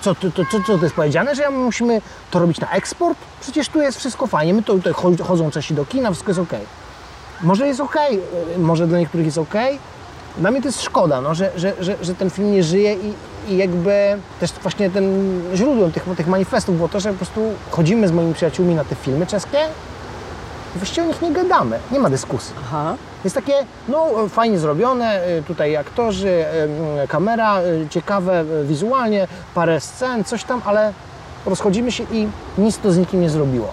[0.07, 3.19] Co, to, to, co, co to jest powiedziane, że my musimy to robić na eksport?
[3.41, 6.41] Przecież tu jest wszystko fajnie, my to, tutaj cho- chodzą Czesi do kina, wszystko jest
[6.41, 6.61] okej.
[7.43, 8.21] Może jest okej,
[8.57, 9.79] y, może dla niektórych jest okej.
[10.39, 13.15] Dla mnie to jest szkoda, no, że, że, że, że ten film nie żyje i,
[13.53, 17.41] i jakby też właśnie tym źródłem tych, tych manifestów było to, że po prostu
[17.71, 19.59] chodzimy z moimi przyjaciółmi na te filmy czeskie
[20.77, 22.55] właściwie o nich nie gadamy, nie ma dyskusji.
[22.61, 22.95] Aha.
[23.25, 23.55] Jest takie,
[23.89, 27.61] no fajnie zrobione, y, tutaj aktorzy, y, y, kamera,
[27.91, 30.93] ciekawe wizualnie, parę scen, coś tam, ale
[31.47, 33.69] rozchodzimy się i nic to z nikim nie zrobiło.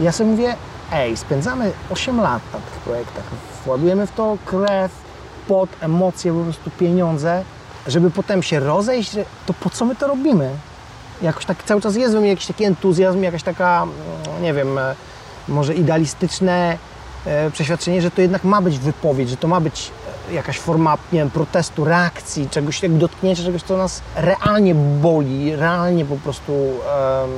[0.00, 0.56] Ja sobie mówię,
[0.92, 3.24] ej, spędzamy 8 lat na tych projektach,
[3.66, 4.92] władujemy w to krew,
[5.48, 7.42] pot, emocje, po prostu pieniądze,
[7.86, 9.10] żeby potem się rozejść,
[9.46, 10.50] to po co my to robimy?
[11.22, 14.78] Jakoś tak cały czas jest we mnie jakiś taki entuzjazm, jakaś taka, mm, nie wiem,
[14.78, 14.94] e,
[15.48, 16.78] może idealistyczne
[17.26, 19.90] e, przeświadczenie, że to jednak ma być wypowiedź, że to ma być
[20.30, 25.56] e, jakaś forma, nie wiem, protestu, reakcji, czegoś, jak dotknięcia czegoś, co nas realnie boli,
[25.56, 27.30] realnie po prostu em,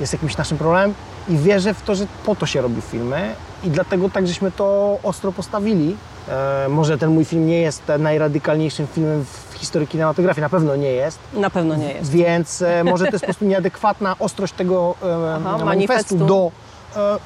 [0.00, 0.94] jest jakimś naszym problemem
[1.28, 4.98] i wierzę w to, że po to się robi filmy i dlatego tak żeśmy to
[5.02, 5.96] ostro postawili
[6.30, 10.92] E, może ten mój film nie jest najradykalniejszym filmem w historii kinematografii, na pewnie nie
[10.92, 11.18] jest.
[11.34, 12.10] Na pewno nie jest.
[12.10, 16.16] Więc e, może to jest po prostu nieadekwatna ostrość tego e, Aha, manifestu, manifestu.
[16.16, 16.50] do.
[16.96, 17.18] E,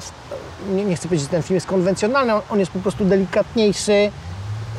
[0.75, 4.11] nie, nie chcę powiedzieć, że ten film jest konwencjonalny, on- on jest po prostu delikatniejszy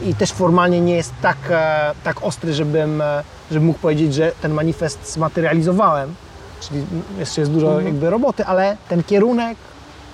[0.05, 4.31] i też formalnie nie jest tak, e, tak ostry, żebym, e, żebym mógł powiedzieć, że
[4.41, 6.15] ten manifest zmaterializowałem.
[6.61, 6.85] Czyli
[7.19, 7.85] jeszcze jest dużo Mhm.
[7.85, 9.57] jakby roboty, ale ten kierunek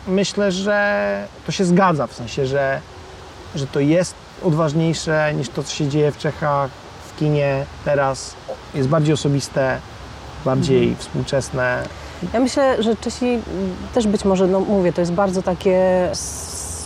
[0.08, 2.82] myślę, że to się zgadza, w sensie, że,
[3.56, 6.70] że to jest odważniejsze niż to, co się dzieje w Czechach,
[7.16, 8.34] w kinie teraz.
[8.74, 9.78] Jest bardziej osobiste,
[10.46, 10.98] bardziej Mhm.
[11.00, 11.84] współczesne.
[12.34, 13.42] Ja myślę, że Czesi mm,
[13.94, 16.10] też być może, no mówię, to jest bardzo takie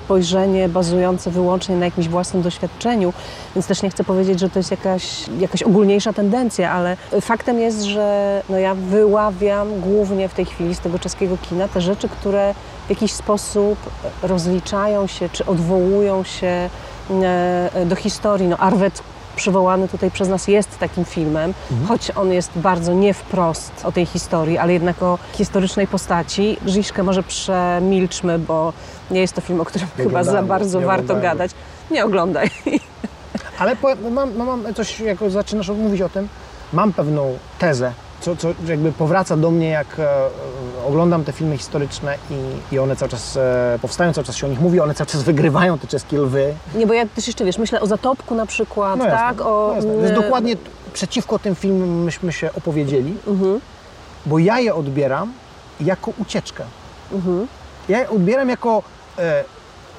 [0.06, 3.14] spojrzenie bazujące wyłącznie na jakimś własnym doświadczeniu,
[3.56, 7.84] więc też nie chcę powiedzieć, że to jest jakaś, jakaś ogólniejsza tendencja, ale faktem jest,
[7.84, 12.54] że no ja wyławiam głównie w tej chwili z tego czeskiego kina te rzeczy, które
[12.88, 13.78] w jakiś sposób
[14.24, 16.70] rozliczają się czy odwołują się
[17.24, 18.48] e, do historii.
[18.48, 19.04] No Arwet
[19.36, 21.54] przywołany tutaj przez nas jest takim filmem,
[21.88, 26.58] choć on jest bardzo nie wprost o tej historii, ale jednak o historycznej postaci.
[26.66, 28.74] Grziszkę może przemilczmy, bo
[29.12, 31.52] nie jest to film, o którym Nie chyba za bardzo warto gadać.
[31.92, 32.50] Nie oglądaj.
[33.60, 36.28] Ale powiem- mam, mam, mam coś, jak zaczynasz mówić o tym,
[36.74, 40.08] mam pewną tezę, co, co jakby powraca do mnie, jak e,
[40.86, 44.50] oglądam te filmy historyczne i, i one cały czas e, powstają, cały czas się o
[44.50, 46.54] nich mówi, one cały czas wygrywają te czeskie lwy.
[46.76, 49.42] Nie, bo ja też jeszcze, wiesz, myślę o Zatopku na przykład, No jasne, tak?
[49.42, 49.92] O, no jasne.
[49.94, 50.62] mm, Więc dokładnie t-
[50.94, 53.60] przeciwko tym filmom myśmy się opowiedzieli, Mhm.
[54.26, 55.34] bo ja je odbieram
[55.82, 56.64] jako ucieczkę.
[57.12, 57.48] Mhm.
[57.90, 58.84] Ja je odbieram jako
[59.18, 59.44] e,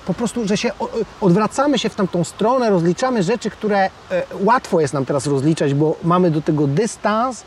[0.06, 0.88] po prostu, że się o-
[1.20, 3.90] odwracamy się w tamtą stronę, rozliczamy rzeczy, które e,
[4.44, 7.42] łatwo jest nam teraz rozliczać, bo mamy do tego dystans,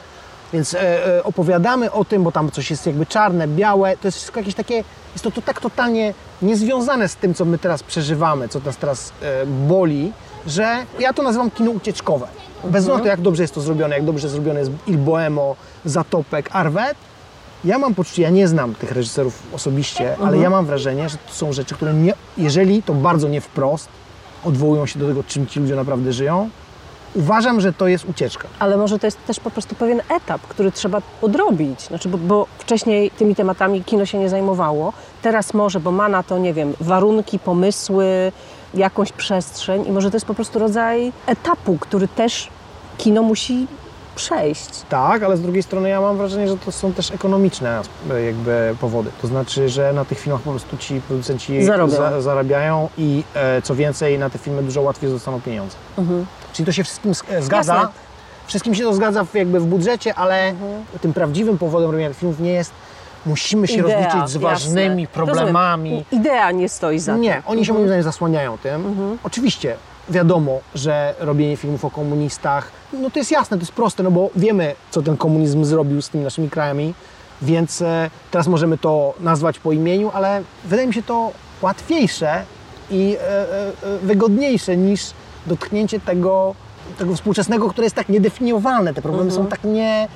[0.54, 4.18] więc e, e, opowiadamy o tym, bo tam coś jest jakby czarne, białe, to jest
[4.18, 4.76] wszystko jakieś takie,
[5.14, 9.12] jest to, to tak totalnie niezwiązane z tym, co my teraz przeżywamy, co nas teraz
[9.22, 10.12] e, boli,
[10.48, 12.28] że ja to nazywam kino ucieczkowe.
[12.64, 15.56] Bez względu na to, jak dobrze jest to zrobione, jak dobrze zrobione jest Il Boemo,
[15.86, 16.98] Zatopek, Arwet,
[17.64, 21.34] ja mam poczucie, ja nie znam tych reżyserów osobiście, ale ja mam wrażenie, że to
[21.34, 23.90] są rzeczy, które nie, jeżeli to bardzo nie wprost,
[24.44, 26.50] odwołują się do tego, czym ci ludzie naprawdę żyją,
[27.16, 28.48] uważam, że to jest ucieczka.
[28.60, 31.82] Ale może to jest też po prostu pewien etap, który trzeba odrobić.
[31.82, 34.94] Znaczy, bo, bo wcześniej tymi tematami kino się nie zajmowało.
[35.22, 38.32] Teraz może, bo ma na to, nie wiem, warunki, pomysły,
[38.74, 42.50] jakąś przestrzeń i może to jest po prostu rodzaj etapu, który też
[42.98, 43.68] kino musi
[44.16, 44.70] przejść.
[44.90, 47.82] Tak, ale z drugiej strony ja mam wrażenie, że to są też ekonomiczne
[48.26, 49.10] jakby powody.
[49.22, 53.76] To znaczy, że na tych filmach po prostu ci producenci za, zarabiają i e, co
[53.76, 55.76] więcej, na te filmy dużo łatwiej dostaną pieniądze.
[56.54, 57.76] Czyli to się wszystkim e, zgadza.
[57.76, 57.90] Jasne.
[58.48, 60.54] Wszystkim się to zgadza w, jakby w budżecie, ale
[61.02, 62.72] tym prawdziwym powodem robienia filmów nie jest
[63.26, 65.14] musimy się Idea, rozliczyć z ważnymi jasne.
[65.14, 65.90] problemami.
[65.90, 66.06] Rozumiem.
[66.12, 67.42] Idea nie stoi za Nie, tym.
[67.46, 68.98] oni się moim zdaniem zasłaniają tym.
[69.24, 69.76] Oczywiście
[70.10, 74.30] wiadomo, że robienie filmów o komunistach, no to jest jasne, to jest proste, no bo
[74.36, 76.94] wiemy, co ten komunizm zrobił z tymi naszymi krajami,
[77.42, 81.32] więc e, teraz możemy to nazwać po imieniu, ale wydaje mi się to
[81.62, 82.44] łatwiejsze
[82.92, 83.46] i e,
[84.04, 85.02] wygodniejsze niż
[85.48, 86.56] dotknięcie tego,
[86.98, 88.94] tego współczesnego, które jest tak niedefiniowane.
[88.94, 90.08] Te problemy są tak nie...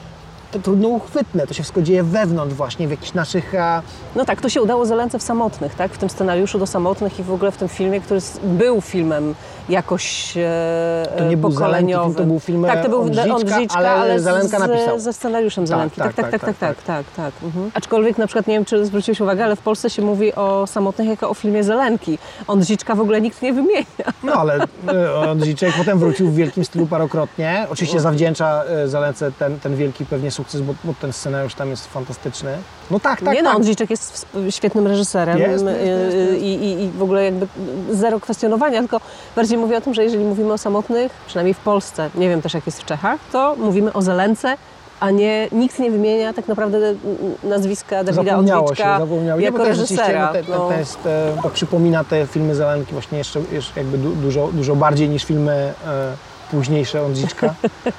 [0.53, 3.81] To trudno uchwytne, to się wszystko dzieje wewnątrz właśnie, w jakichś naszych e,
[4.15, 5.91] No tak, to się udało Zelence w Samotnych, tak?
[5.93, 9.35] W tym scenariuszu do Samotnych i w ogóle w tym filmie, który był filmem
[9.69, 12.13] jakoś e, To nie był pokoleniowym.
[12.13, 14.99] Film, to był film, Tak, to był Ondrzyczka, Ondrzyczka, ale ale Zelenka z, napisał.
[14.99, 15.95] ze scenariuszem Zelenki.
[16.01, 17.05] Tak, tak, tak, tak, tak, tak, tak.
[17.15, 17.71] tak, Mhm.
[17.73, 21.07] Aczkolwiek na przykład, nie wiem, czy zwróciłeś uwagę, ale w Polsce się mówi o Samotnych
[21.07, 22.17] jako o filmie Zelenki.
[22.47, 23.85] Ondrzyczka w ogóle nikt nie wymienia.
[24.23, 27.67] No ale e, Ondrzejczyk potem wrócił w wielkim stylu parokrotnie.
[27.69, 31.87] Oczywiście zawdzięcza e, Zalence ten, ten wielki pewnie sukces, bo, bo ten scenariusz tam jest
[31.87, 32.57] fantastyczny.
[32.91, 33.43] No tak, tak, nie tak.
[33.43, 36.41] no, Ondrzejczyk jest świetnym reżyserem Jest, jest, jest, jest.
[36.41, 37.47] I, i, i w ogóle jakby
[37.91, 39.01] zero kwestionowania, tylko
[39.35, 42.53] bardziej mówię o tym, że jeżeli mówimy o samotnych, przynajmniej w Polsce, nie wiem też
[42.53, 44.57] jak jest w Czechach, to mówimy o Zelence,
[44.99, 46.95] a nie, nikt nie wymienia tak naprawdę
[47.43, 49.39] nazwiska Dawida Ondrzejczyka zapomniało.
[49.39, 50.25] Nie, jako rzeczywiście, reżysera.
[50.27, 50.57] no, te, no.
[50.57, 54.75] to, jest, e, to przypomina te filmy Zelenki właśnie jeszcze, jeszcze jakby du, dużo, dużo
[54.75, 56.15] bardziej niż filmy e,
[56.51, 57.53] późniejsze Ondrzyczka.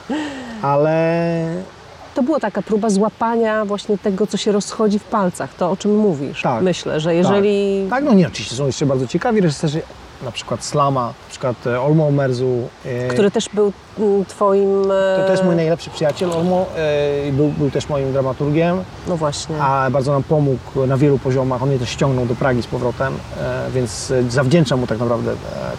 [0.63, 1.47] Ale
[2.15, 5.97] To była taka próba złapania właśnie tego, co się rozchodzi w palcach, to o czym
[5.97, 6.43] mówisz.
[6.43, 6.63] Tak.
[6.63, 7.87] Myślę, że jeżeli...
[7.91, 9.83] tak, no nie, oczywiście są jeszcze bardzo ciekawi reżyserzy,
[10.23, 12.69] na przykład Slama, na przykład e, Olmo Merzu.
[12.85, 13.73] e, Który też był
[14.29, 14.85] twoim...
[15.27, 18.85] to, e, mój najlepszy przyjaciel Olmo, e, był, był też moim dramaturgiem.
[19.09, 19.63] No właśnie.
[19.63, 21.63] a bardzo nam pomógł na wielu poziomach.
[21.63, 25.33] On mnie też ściągnął do Pragi z powrotem, e, więc zawdzięczam mu tak naprawdę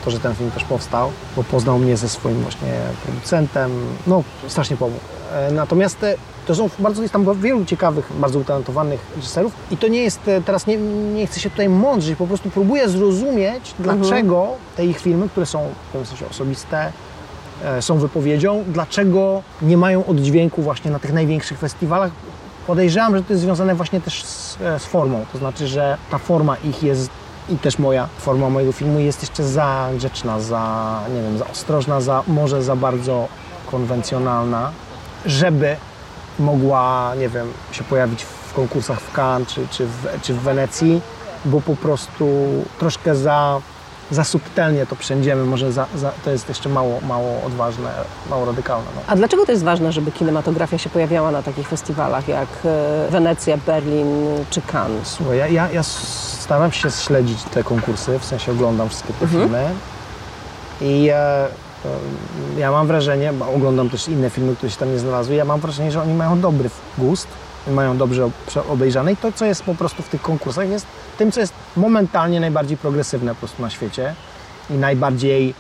[0.05, 3.71] to, że ten film też powstał, bo poznał mnie ze swoim właśnie producentem.
[4.07, 4.99] No, strasznie pomógł.
[5.51, 6.05] Natomiast
[6.45, 10.67] to są bardzo, jest tam wielu ciekawych, bardzo utalentowanych reżyserów i to nie jest, teraz
[10.67, 15.29] nie, nie chcę się tutaj mądrzyć, po prostu próbuję zrozumieć, dlaczego dlaczego te ich filmy,
[15.29, 16.91] które są w pewnym sensie osobiste,
[17.81, 22.11] są wypowiedzią, dlaczego nie mają oddźwięku właśnie na tych największych festiwalach.
[22.67, 26.17] Podejrzewam, że to jest związane właśnie też z, e, z formą, to znaczy, że ta
[26.17, 27.09] forma ich jest
[27.49, 32.01] i też moja forma mojego filmu jest jeszcze za grzeczna, za, nie wiem, za ostrożna,
[32.01, 33.27] za, może za bardzo
[33.71, 34.71] konwencjonalna,
[35.25, 35.75] żeby
[36.39, 41.01] mogła, nie wiem, się pojawić w konkursach w Cannes czy, czy, w, czy w Wenecji,
[41.45, 42.27] bo po prostu
[42.79, 43.61] troszkę za,
[44.11, 47.89] za subtelnie to przędziemy, może za, za, to jest jeszcze mało, mało odważne,
[48.29, 48.85] mało radykalne.
[48.95, 49.01] No.
[49.07, 53.57] A dlaczego to jest ważne, żeby kinematografia się pojawiała na takich festiwalach jak e, Wenecja,
[53.57, 55.07] Berlin czy Cannes?
[55.07, 59.69] Słuchaj, ja, ja, ja staram się śledzić te konkursy, w sensie oglądam wszystkie te filmy
[60.81, 61.49] i e, e,
[62.57, 65.59] ja mam wrażenie, bo oglądam też inne filmy, które się tam nie znalazły, ja mam
[65.59, 67.27] wrażenie, że oni mają dobry gust,
[67.67, 68.29] mają dobrze
[68.69, 70.85] obejrzane i to, co jest po prostu w tych konkursach, jest
[71.17, 74.13] tym, co jest momentalnie najbardziej progresywne po prostu na świecie
[74.69, 75.53] i najbardziej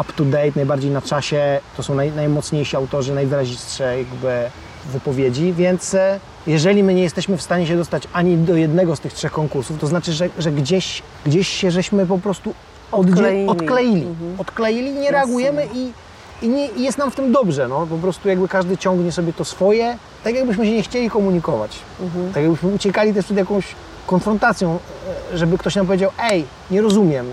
[0.00, 4.50] up to date, najbardziej na czasie, to są naj, najmocniejsi autorzy, najwyrazistsze jakby
[4.92, 9.00] wypowiedzi, więc e, jeżeli my nie jesteśmy w stanie się dostać ani do jednego z
[9.00, 12.54] tych trzech konkursów, to znaczy, że, że gdzieś, gdzieś się żeśmy po prostu
[12.92, 13.48] Odkleili.
[13.48, 14.06] odkleili,
[14.38, 15.92] odkleili nie reagujemy i,
[16.42, 19.32] i, nie, i jest nam w tym dobrze, no, po prostu jakby każdy ciągnie sobie
[19.32, 21.78] to swoje, tak jakbyśmy się nie chcieli komunikować,
[22.34, 23.64] tak jakbyśmy uciekali też przed jakąś
[24.08, 24.78] konfrontacją,
[25.32, 27.26] e, żeby ktoś nam powiedział, ej, nie rozumiem,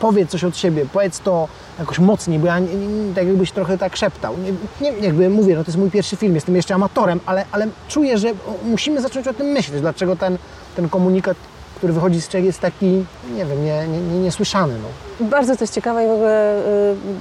[0.00, 3.78] powiedz coś od siebie, powiedz to jakoś mocniej, bo ja nie, nie, tak jakbyś trochę
[3.78, 4.34] tak szeptał.
[4.38, 7.66] Nie, nie, jakby mówię, no to jest mój pierwszy film, jestem jeszcze amatorem, ale, ale
[7.88, 8.28] czuję, że
[8.64, 10.38] musimy zacząć o tym myśleć, dlaczego ten,
[10.76, 11.36] ten komunikat,
[11.82, 13.04] który wychodzi z Czech jest taki,
[13.34, 14.74] nie wiem, nie, nie, nie, niesłyszany.
[14.82, 15.26] No.
[15.26, 16.58] Bardzo to jest ciekawe i w ogóle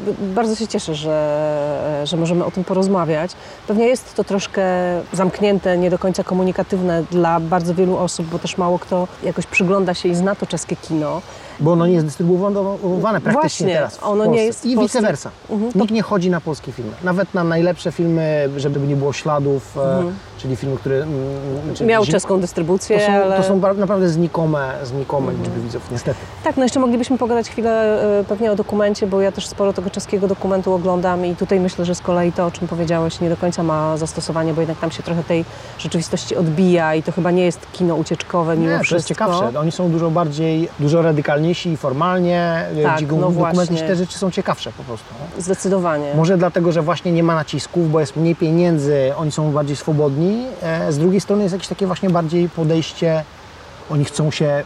[0.08, 3.32] y, bardzo się cieszę, że, że możemy o tym porozmawiać.
[3.68, 4.64] Pewnie jest to troszkę
[5.14, 9.94] zamknięte, nie do końca komunikatywne dla bardzo wielu osób, bo też mało kto jakoś przygląda
[9.94, 11.22] się i zna to czeskie kino.
[11.62, 14.32] Bo ono nie jest dystrybuowane praktycznie Właśnie, teraz w ono Polsce.
[14.32, 15.32] nie jest I vice versa.
[15.76, 16.92] Nikt nie chodzi na polskie filmy.
[17.04, 20.04] Nawet na najlepsze filmy, żeby nie było śladów, e,
[20.38, 20.96] czyli filmy, które...
[20.96, 21.10] mm,
[21.76, 23.38] czyli Miał zi- czeską dystrybucję, To są, ale...
[23.38, 26.20] to są naprawdę znikome, znikome liczby widzów, niestety.
[26.44, 29.90] Tak, no jeszcze moglibyśmy pogadać chwilę e, pewnie o dokumencie, bo ja też sporo tego
[29.90, 33.38] czeskiego dokumentu oglądam i tutaj myślę, że z kolei to, o czym powiedziałeś, nie do
[33.38, 35.46] końca ma zastosowanie, bo jednak tam się trochę tej
[35.80, 38.96] rzeczywistości odbija i to chyba nie jest kino ucieczkowe mimo Nie, to wszystko.
[38.98, 39.60] jest ciekawsze.
[39.60, 42.66] Oni są dużo bardziej, dużo radykalniejsi i formalnie.
[42.84, 45.06] Tak, Ci no dokumenty te rzeczy są ciekawsze po prostu.
[45.36, 45.42] no.
[45.42, 46.14] Zdecydowanie.
[46.16, 50.46] Może dlatego, że właśnie nie ma nacisków, bo jest mniej pieniędzy, oni są bardziej swobodni.
[50.62, 53.24] E, Z drugiej strony jest jakieś takie właśnie bardziej podejście,
[53.92, 54.64] oni chcą się e,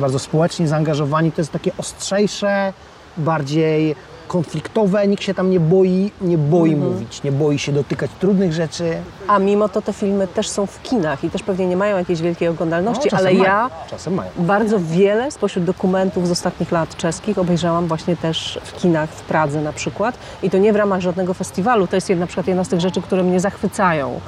[0.00, 2.72] bardzo społecznie zaangażowani, to jest takie ostrzejsze,
[3.16, 3.96] bardziej
[4.28, 6.92] konfliktowe, nikt się tam nie boi, nie boi Mhm.
[6.92, 8.96] mówić, nie boi się dotykać trudnych rzeczy.
[9.28, 12.20] A mimo to te filmy też są w kinach i też pewnie nie mają jakiejś
[12.20, 13.70] wielkiej oglądalności, No, ale mają, ja
[14.36, 19.60] bardzo wiele spośród dokumentów z ostatnich lat czeskich obejrzałam właśnie też w kinach w Pradze
[19.60, 22.64] na przykład i to nie w ramach żadnego festiwalu, to jest jedna, na przykład jedna
[22.64, 24.20] z tych rzeczy, które mnie zachwycają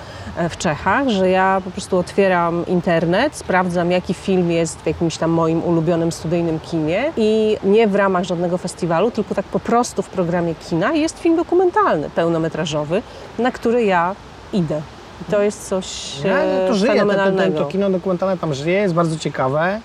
[0.51, 5.31] w Czechach, że ja po prostu otwieram internet, sprawdzam jaki film jest w jakimś tam
[5.31, 10.09] moim ulubionym studyjnym kinie i nie w ramach żadnego festiwalu, tylko tak po prostu w
[10.09, 13.03] programie kina jest film dokumentalny, pełnometrażowy,
[13.39, 14.15] na który ja
[14.53, 14.83] idę.
[15.23, 17.59] I to jest coś Nie, e, no to żyje, to, to, fenomenalnego.
[17.59, 19.81] to, to kino dokumentalne tam żyje, jest bardzo ciekawe.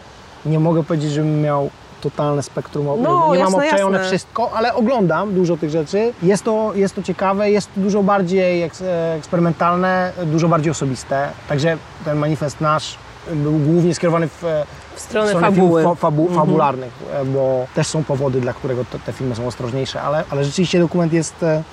[0.45, 1.69] Nie mogę powiedzieć, żebym miał
[2.09, 4.09] totalne spektrum, No, nie mam jasne, obczajone jasne.
[4.09, 6.13] wszystko, ale oglądam dużo tych rzeczy.
[6.23, 11.27] Jest to, jest to ciekawe, jest dużo bardziej eks, e, eksperymentalne, dużo bardziej osobiste.
[11.49, 12.97] Także ten manifest nasz
[13.33, 15.83] był głównie skierowany w, e, W stronę filmów fabuły.
[15.83, 16.39] fa, fabu, Mhm.
[16.39, 20.43] fabularnych, e, bo też są powody, dla którego te, te filmy są ostrożniejsze, ale, ale
[20.43, 21.63] rzeczywiście dokument jest, e,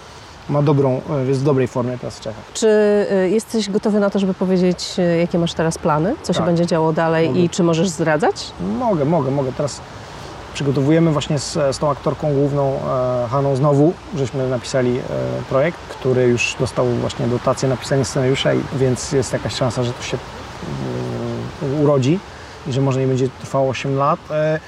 [0.49, 2.45] ma dobrą, e, jest w dobrej formie teraz w Czechach.
[2.55, 2.67] Czy
[3.25, 6.47] y, jesteś gotowy na to, żeby powiedzieć, jakie masz teraz plany, co się Tak.
[6.47, 7.41] będzie działo dalej Mogę.
[7.41, 8.51] i czy możesz zdradzać?
[8.79, 9.53] Mogę, mogę, mogę.
[9.53, 9.81] Teraz
[10.55, 15.03] przygotowujemy właśnie z, z tą aktorką główną e, Haną znowu, żeśmy napisali e,
[15.49, 20.03] projekt, który już dostał właśnie dotację na pisanie scenariusza, więc jest jakaś szansa, że to
[20.03, 20.19] się
[21.63, 22.19] mm, urodzi
[22.67, 24.21] i że może nie będzie trwało 8 lat.
[24.31, 24.61] E,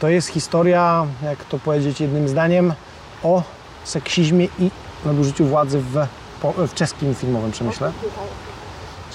[0.00, 2.74] to jest historia, jak to powiedzieć jednym zdaniem,
[3.22, 3.42] o
[3.84, 4.70] seksizmie i
[5.04, 6.06] nadużyciu władzy w,
[6.68, 7.92] w czeskim filmowym przemyśle.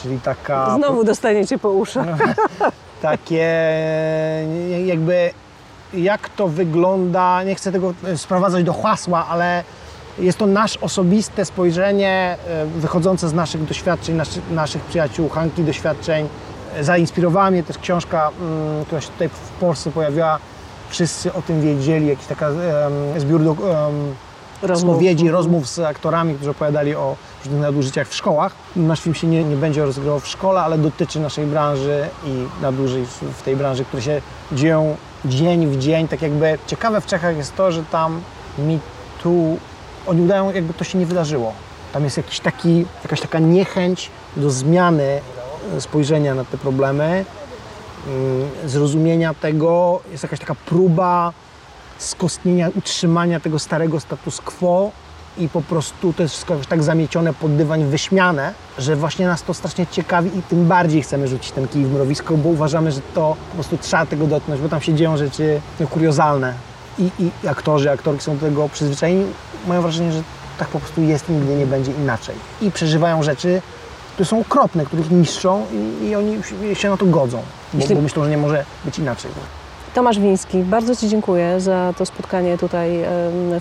[0.01, 2.17] Czyli taka Znowu dostaniecie po uszach.
[3.01, 3.57] takie
[4.85, 5.31] jakby
[5.97, 9.63] jak to wygląda, nie chcę tego e, sprowadzać do hasła, ale
[10.19, 16.27] jest to nasz osobiste spojrzenie e, wychodzące z naszych doświadczeń, naszy, naszych przyjaciół, Hanki doświadczeń.
[16.75, 20.39] E, Zainspirowała mnie też książka, mm, która się tutaj w Polsce pojawiła.
[20.89, 22.55] Wszyscy o tym wiedzieli, jakiś taka em,
[23.17, 23.57] zbiór do, em,
[24.61, 24.95] Rozmów.
[24.95, 28.53] spowiedzi, rozmów z aktorami, którzy opowiadali o różnych nadużyciach w szkołach.
[28.75, 33.05] Nasz film się nie, nie będzie rozgrywał w szkole, ale dotyczy naszej branży i nadużyć
[33.09, 34.21] w- w tej branży, które się
[34.51, 34.95] dzieją
[35.25, 38.21] dzień w dzień, tak jakby ciekawe w Czechach jest to, że tam
[38.57, 38.79] mi
[39.23, 39.57] tu,
[40.07, 41.53] oni udają jakby to się nie wydarzyło.
[41.93, 45.21] Tam jest jakiś taki, jakaś taka niechęć do zmiany
[45.77, 47.25] e, spojrzenia na te problemy,
[48.07, 51.33] mm, zrozumienia tego, jest jakaś taka próba
[51.97, 54.91] skostnienia, utrzymania tego starego status quo
[55.37, 59.43] i po prostu to jest wszystko jakoś tak zamiecione pod dywan, wyśmiane, że właśnie nas
[59.43, 63.01] to strasznie ciekawi i tym bardziej chcemy rzucić ten kij w mrowisko, bo uważamy, że
[63.01, 66.53] to po prostu trzeba tego dotknąć, bo tam się dzieją rzeczy no, kuriozalne.
[66.99, 69.25] I, I aktorzy, aktorki są do tego przyzwyczajeni.
[69.67, 70.23] Mają wrażenie, że
[70.57, 72.35] tak po prostu jest i nigdy nie będzie inaczej.
[72.61, 73.61] I przeżywają rzeczy,
[74.13, 76.37] które są okropne, których niszczą i, i oni
[76.73, 77.41] się na to godzą,
[77.73, 79.31] bo, bo myślą, że nie może być inaczej.
[79.95, 82.99] Tomasz Wiński, bardzo Ci dziękuję za to spotkanie tutaj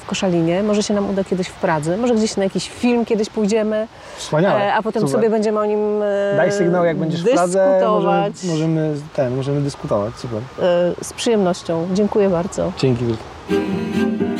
[0.00, 0.62] w Koszalinie.
[0.62, 4.66] Może się nam uda kiedyś w Pradze, może gdzieś na jakiś film kiedyś pójdziemy, Wspaniale.
[4.66, 5.14] e, a potem Super.
[5.14, 8.44] sobie będziemy o nim e, Daj sygnał, jak będziesz w Pradze, możemy, dyskutować.
[8.44, 10.14] możemy, ten, możemy dyskutować.
[10.16, 10.38] Super.
[10.38, 11.86] E, z przyjemnością.
[11.92, 12.72] Dziękuję bardzo.
[12.78, 14.33] Dzięki wielkie.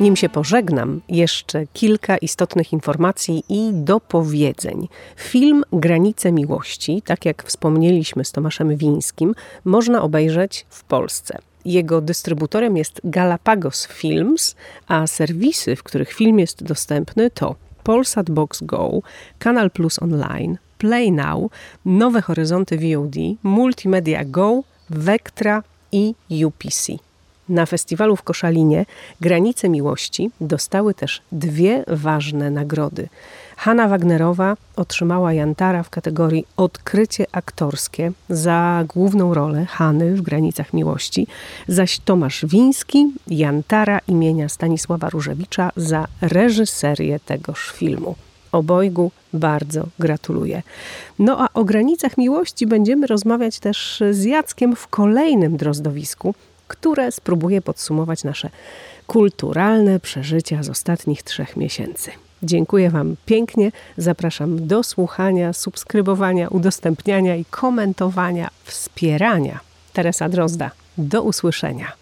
[0.00, 4.88] Nim się pożegnam, jeszcze kilka istotnych informacji i dopowiedzeń.
[5.16, 9.34] Film Granice Miłości, tak jak wspomnieliśmy z Tomaszem Wińskim,
[9.64, 11.38] można obejrzeć w Polsce.
[11.64, 14.56] Jego dystrybutorem jest Galapagos Films,
[14.88, 19.02] a serwisy, w których film jest dostępny to Polsat Box Go,
[19.38, 21.50] Kanal Plus Online, Play Now,
[21.84, 27.09] Nowe Horyzonty VOD, Multimedia Go, Vectra i UPC.
[27.50, 28.86] Na festiwalu w Koszalinie
[29.20, 33.08] Granice Miłości dostały też dwie ważne nagrody.
[33.56, 41.26] Hanna Wagnerowa otrzymała Jantara w kategorii Odkrycie aktorskie za główną rolę Hany w Granicach Miłości,
[41.68, 48.14] zaś Tomasz Wiński Jantara imienia Stanisława Różewicza za reżyserię tegoż filmu.
[48.52, 50.62] Obojgu bardzo gratuluję.
[51.18, 56.34] No a o granicach miłości będziemy rozmawiać też z Jackiem w kolejnym drozdowisku,
[56.70, 58.50] które spróbuje podsumować nasze
[59.06, 62.10] kulturalne przeżycia z ostatnich trzech miesięcy.
[62.42, 63.72] Dziękuję Wam pięknie.
[63.96, 69.60] Zapraszam do słuchania, subskrybowania, udostępniania i komentowania, wspierania.
[69.92, 70.70] Teresa Drozda.
[70.98, 71.99] Do usłyszenia.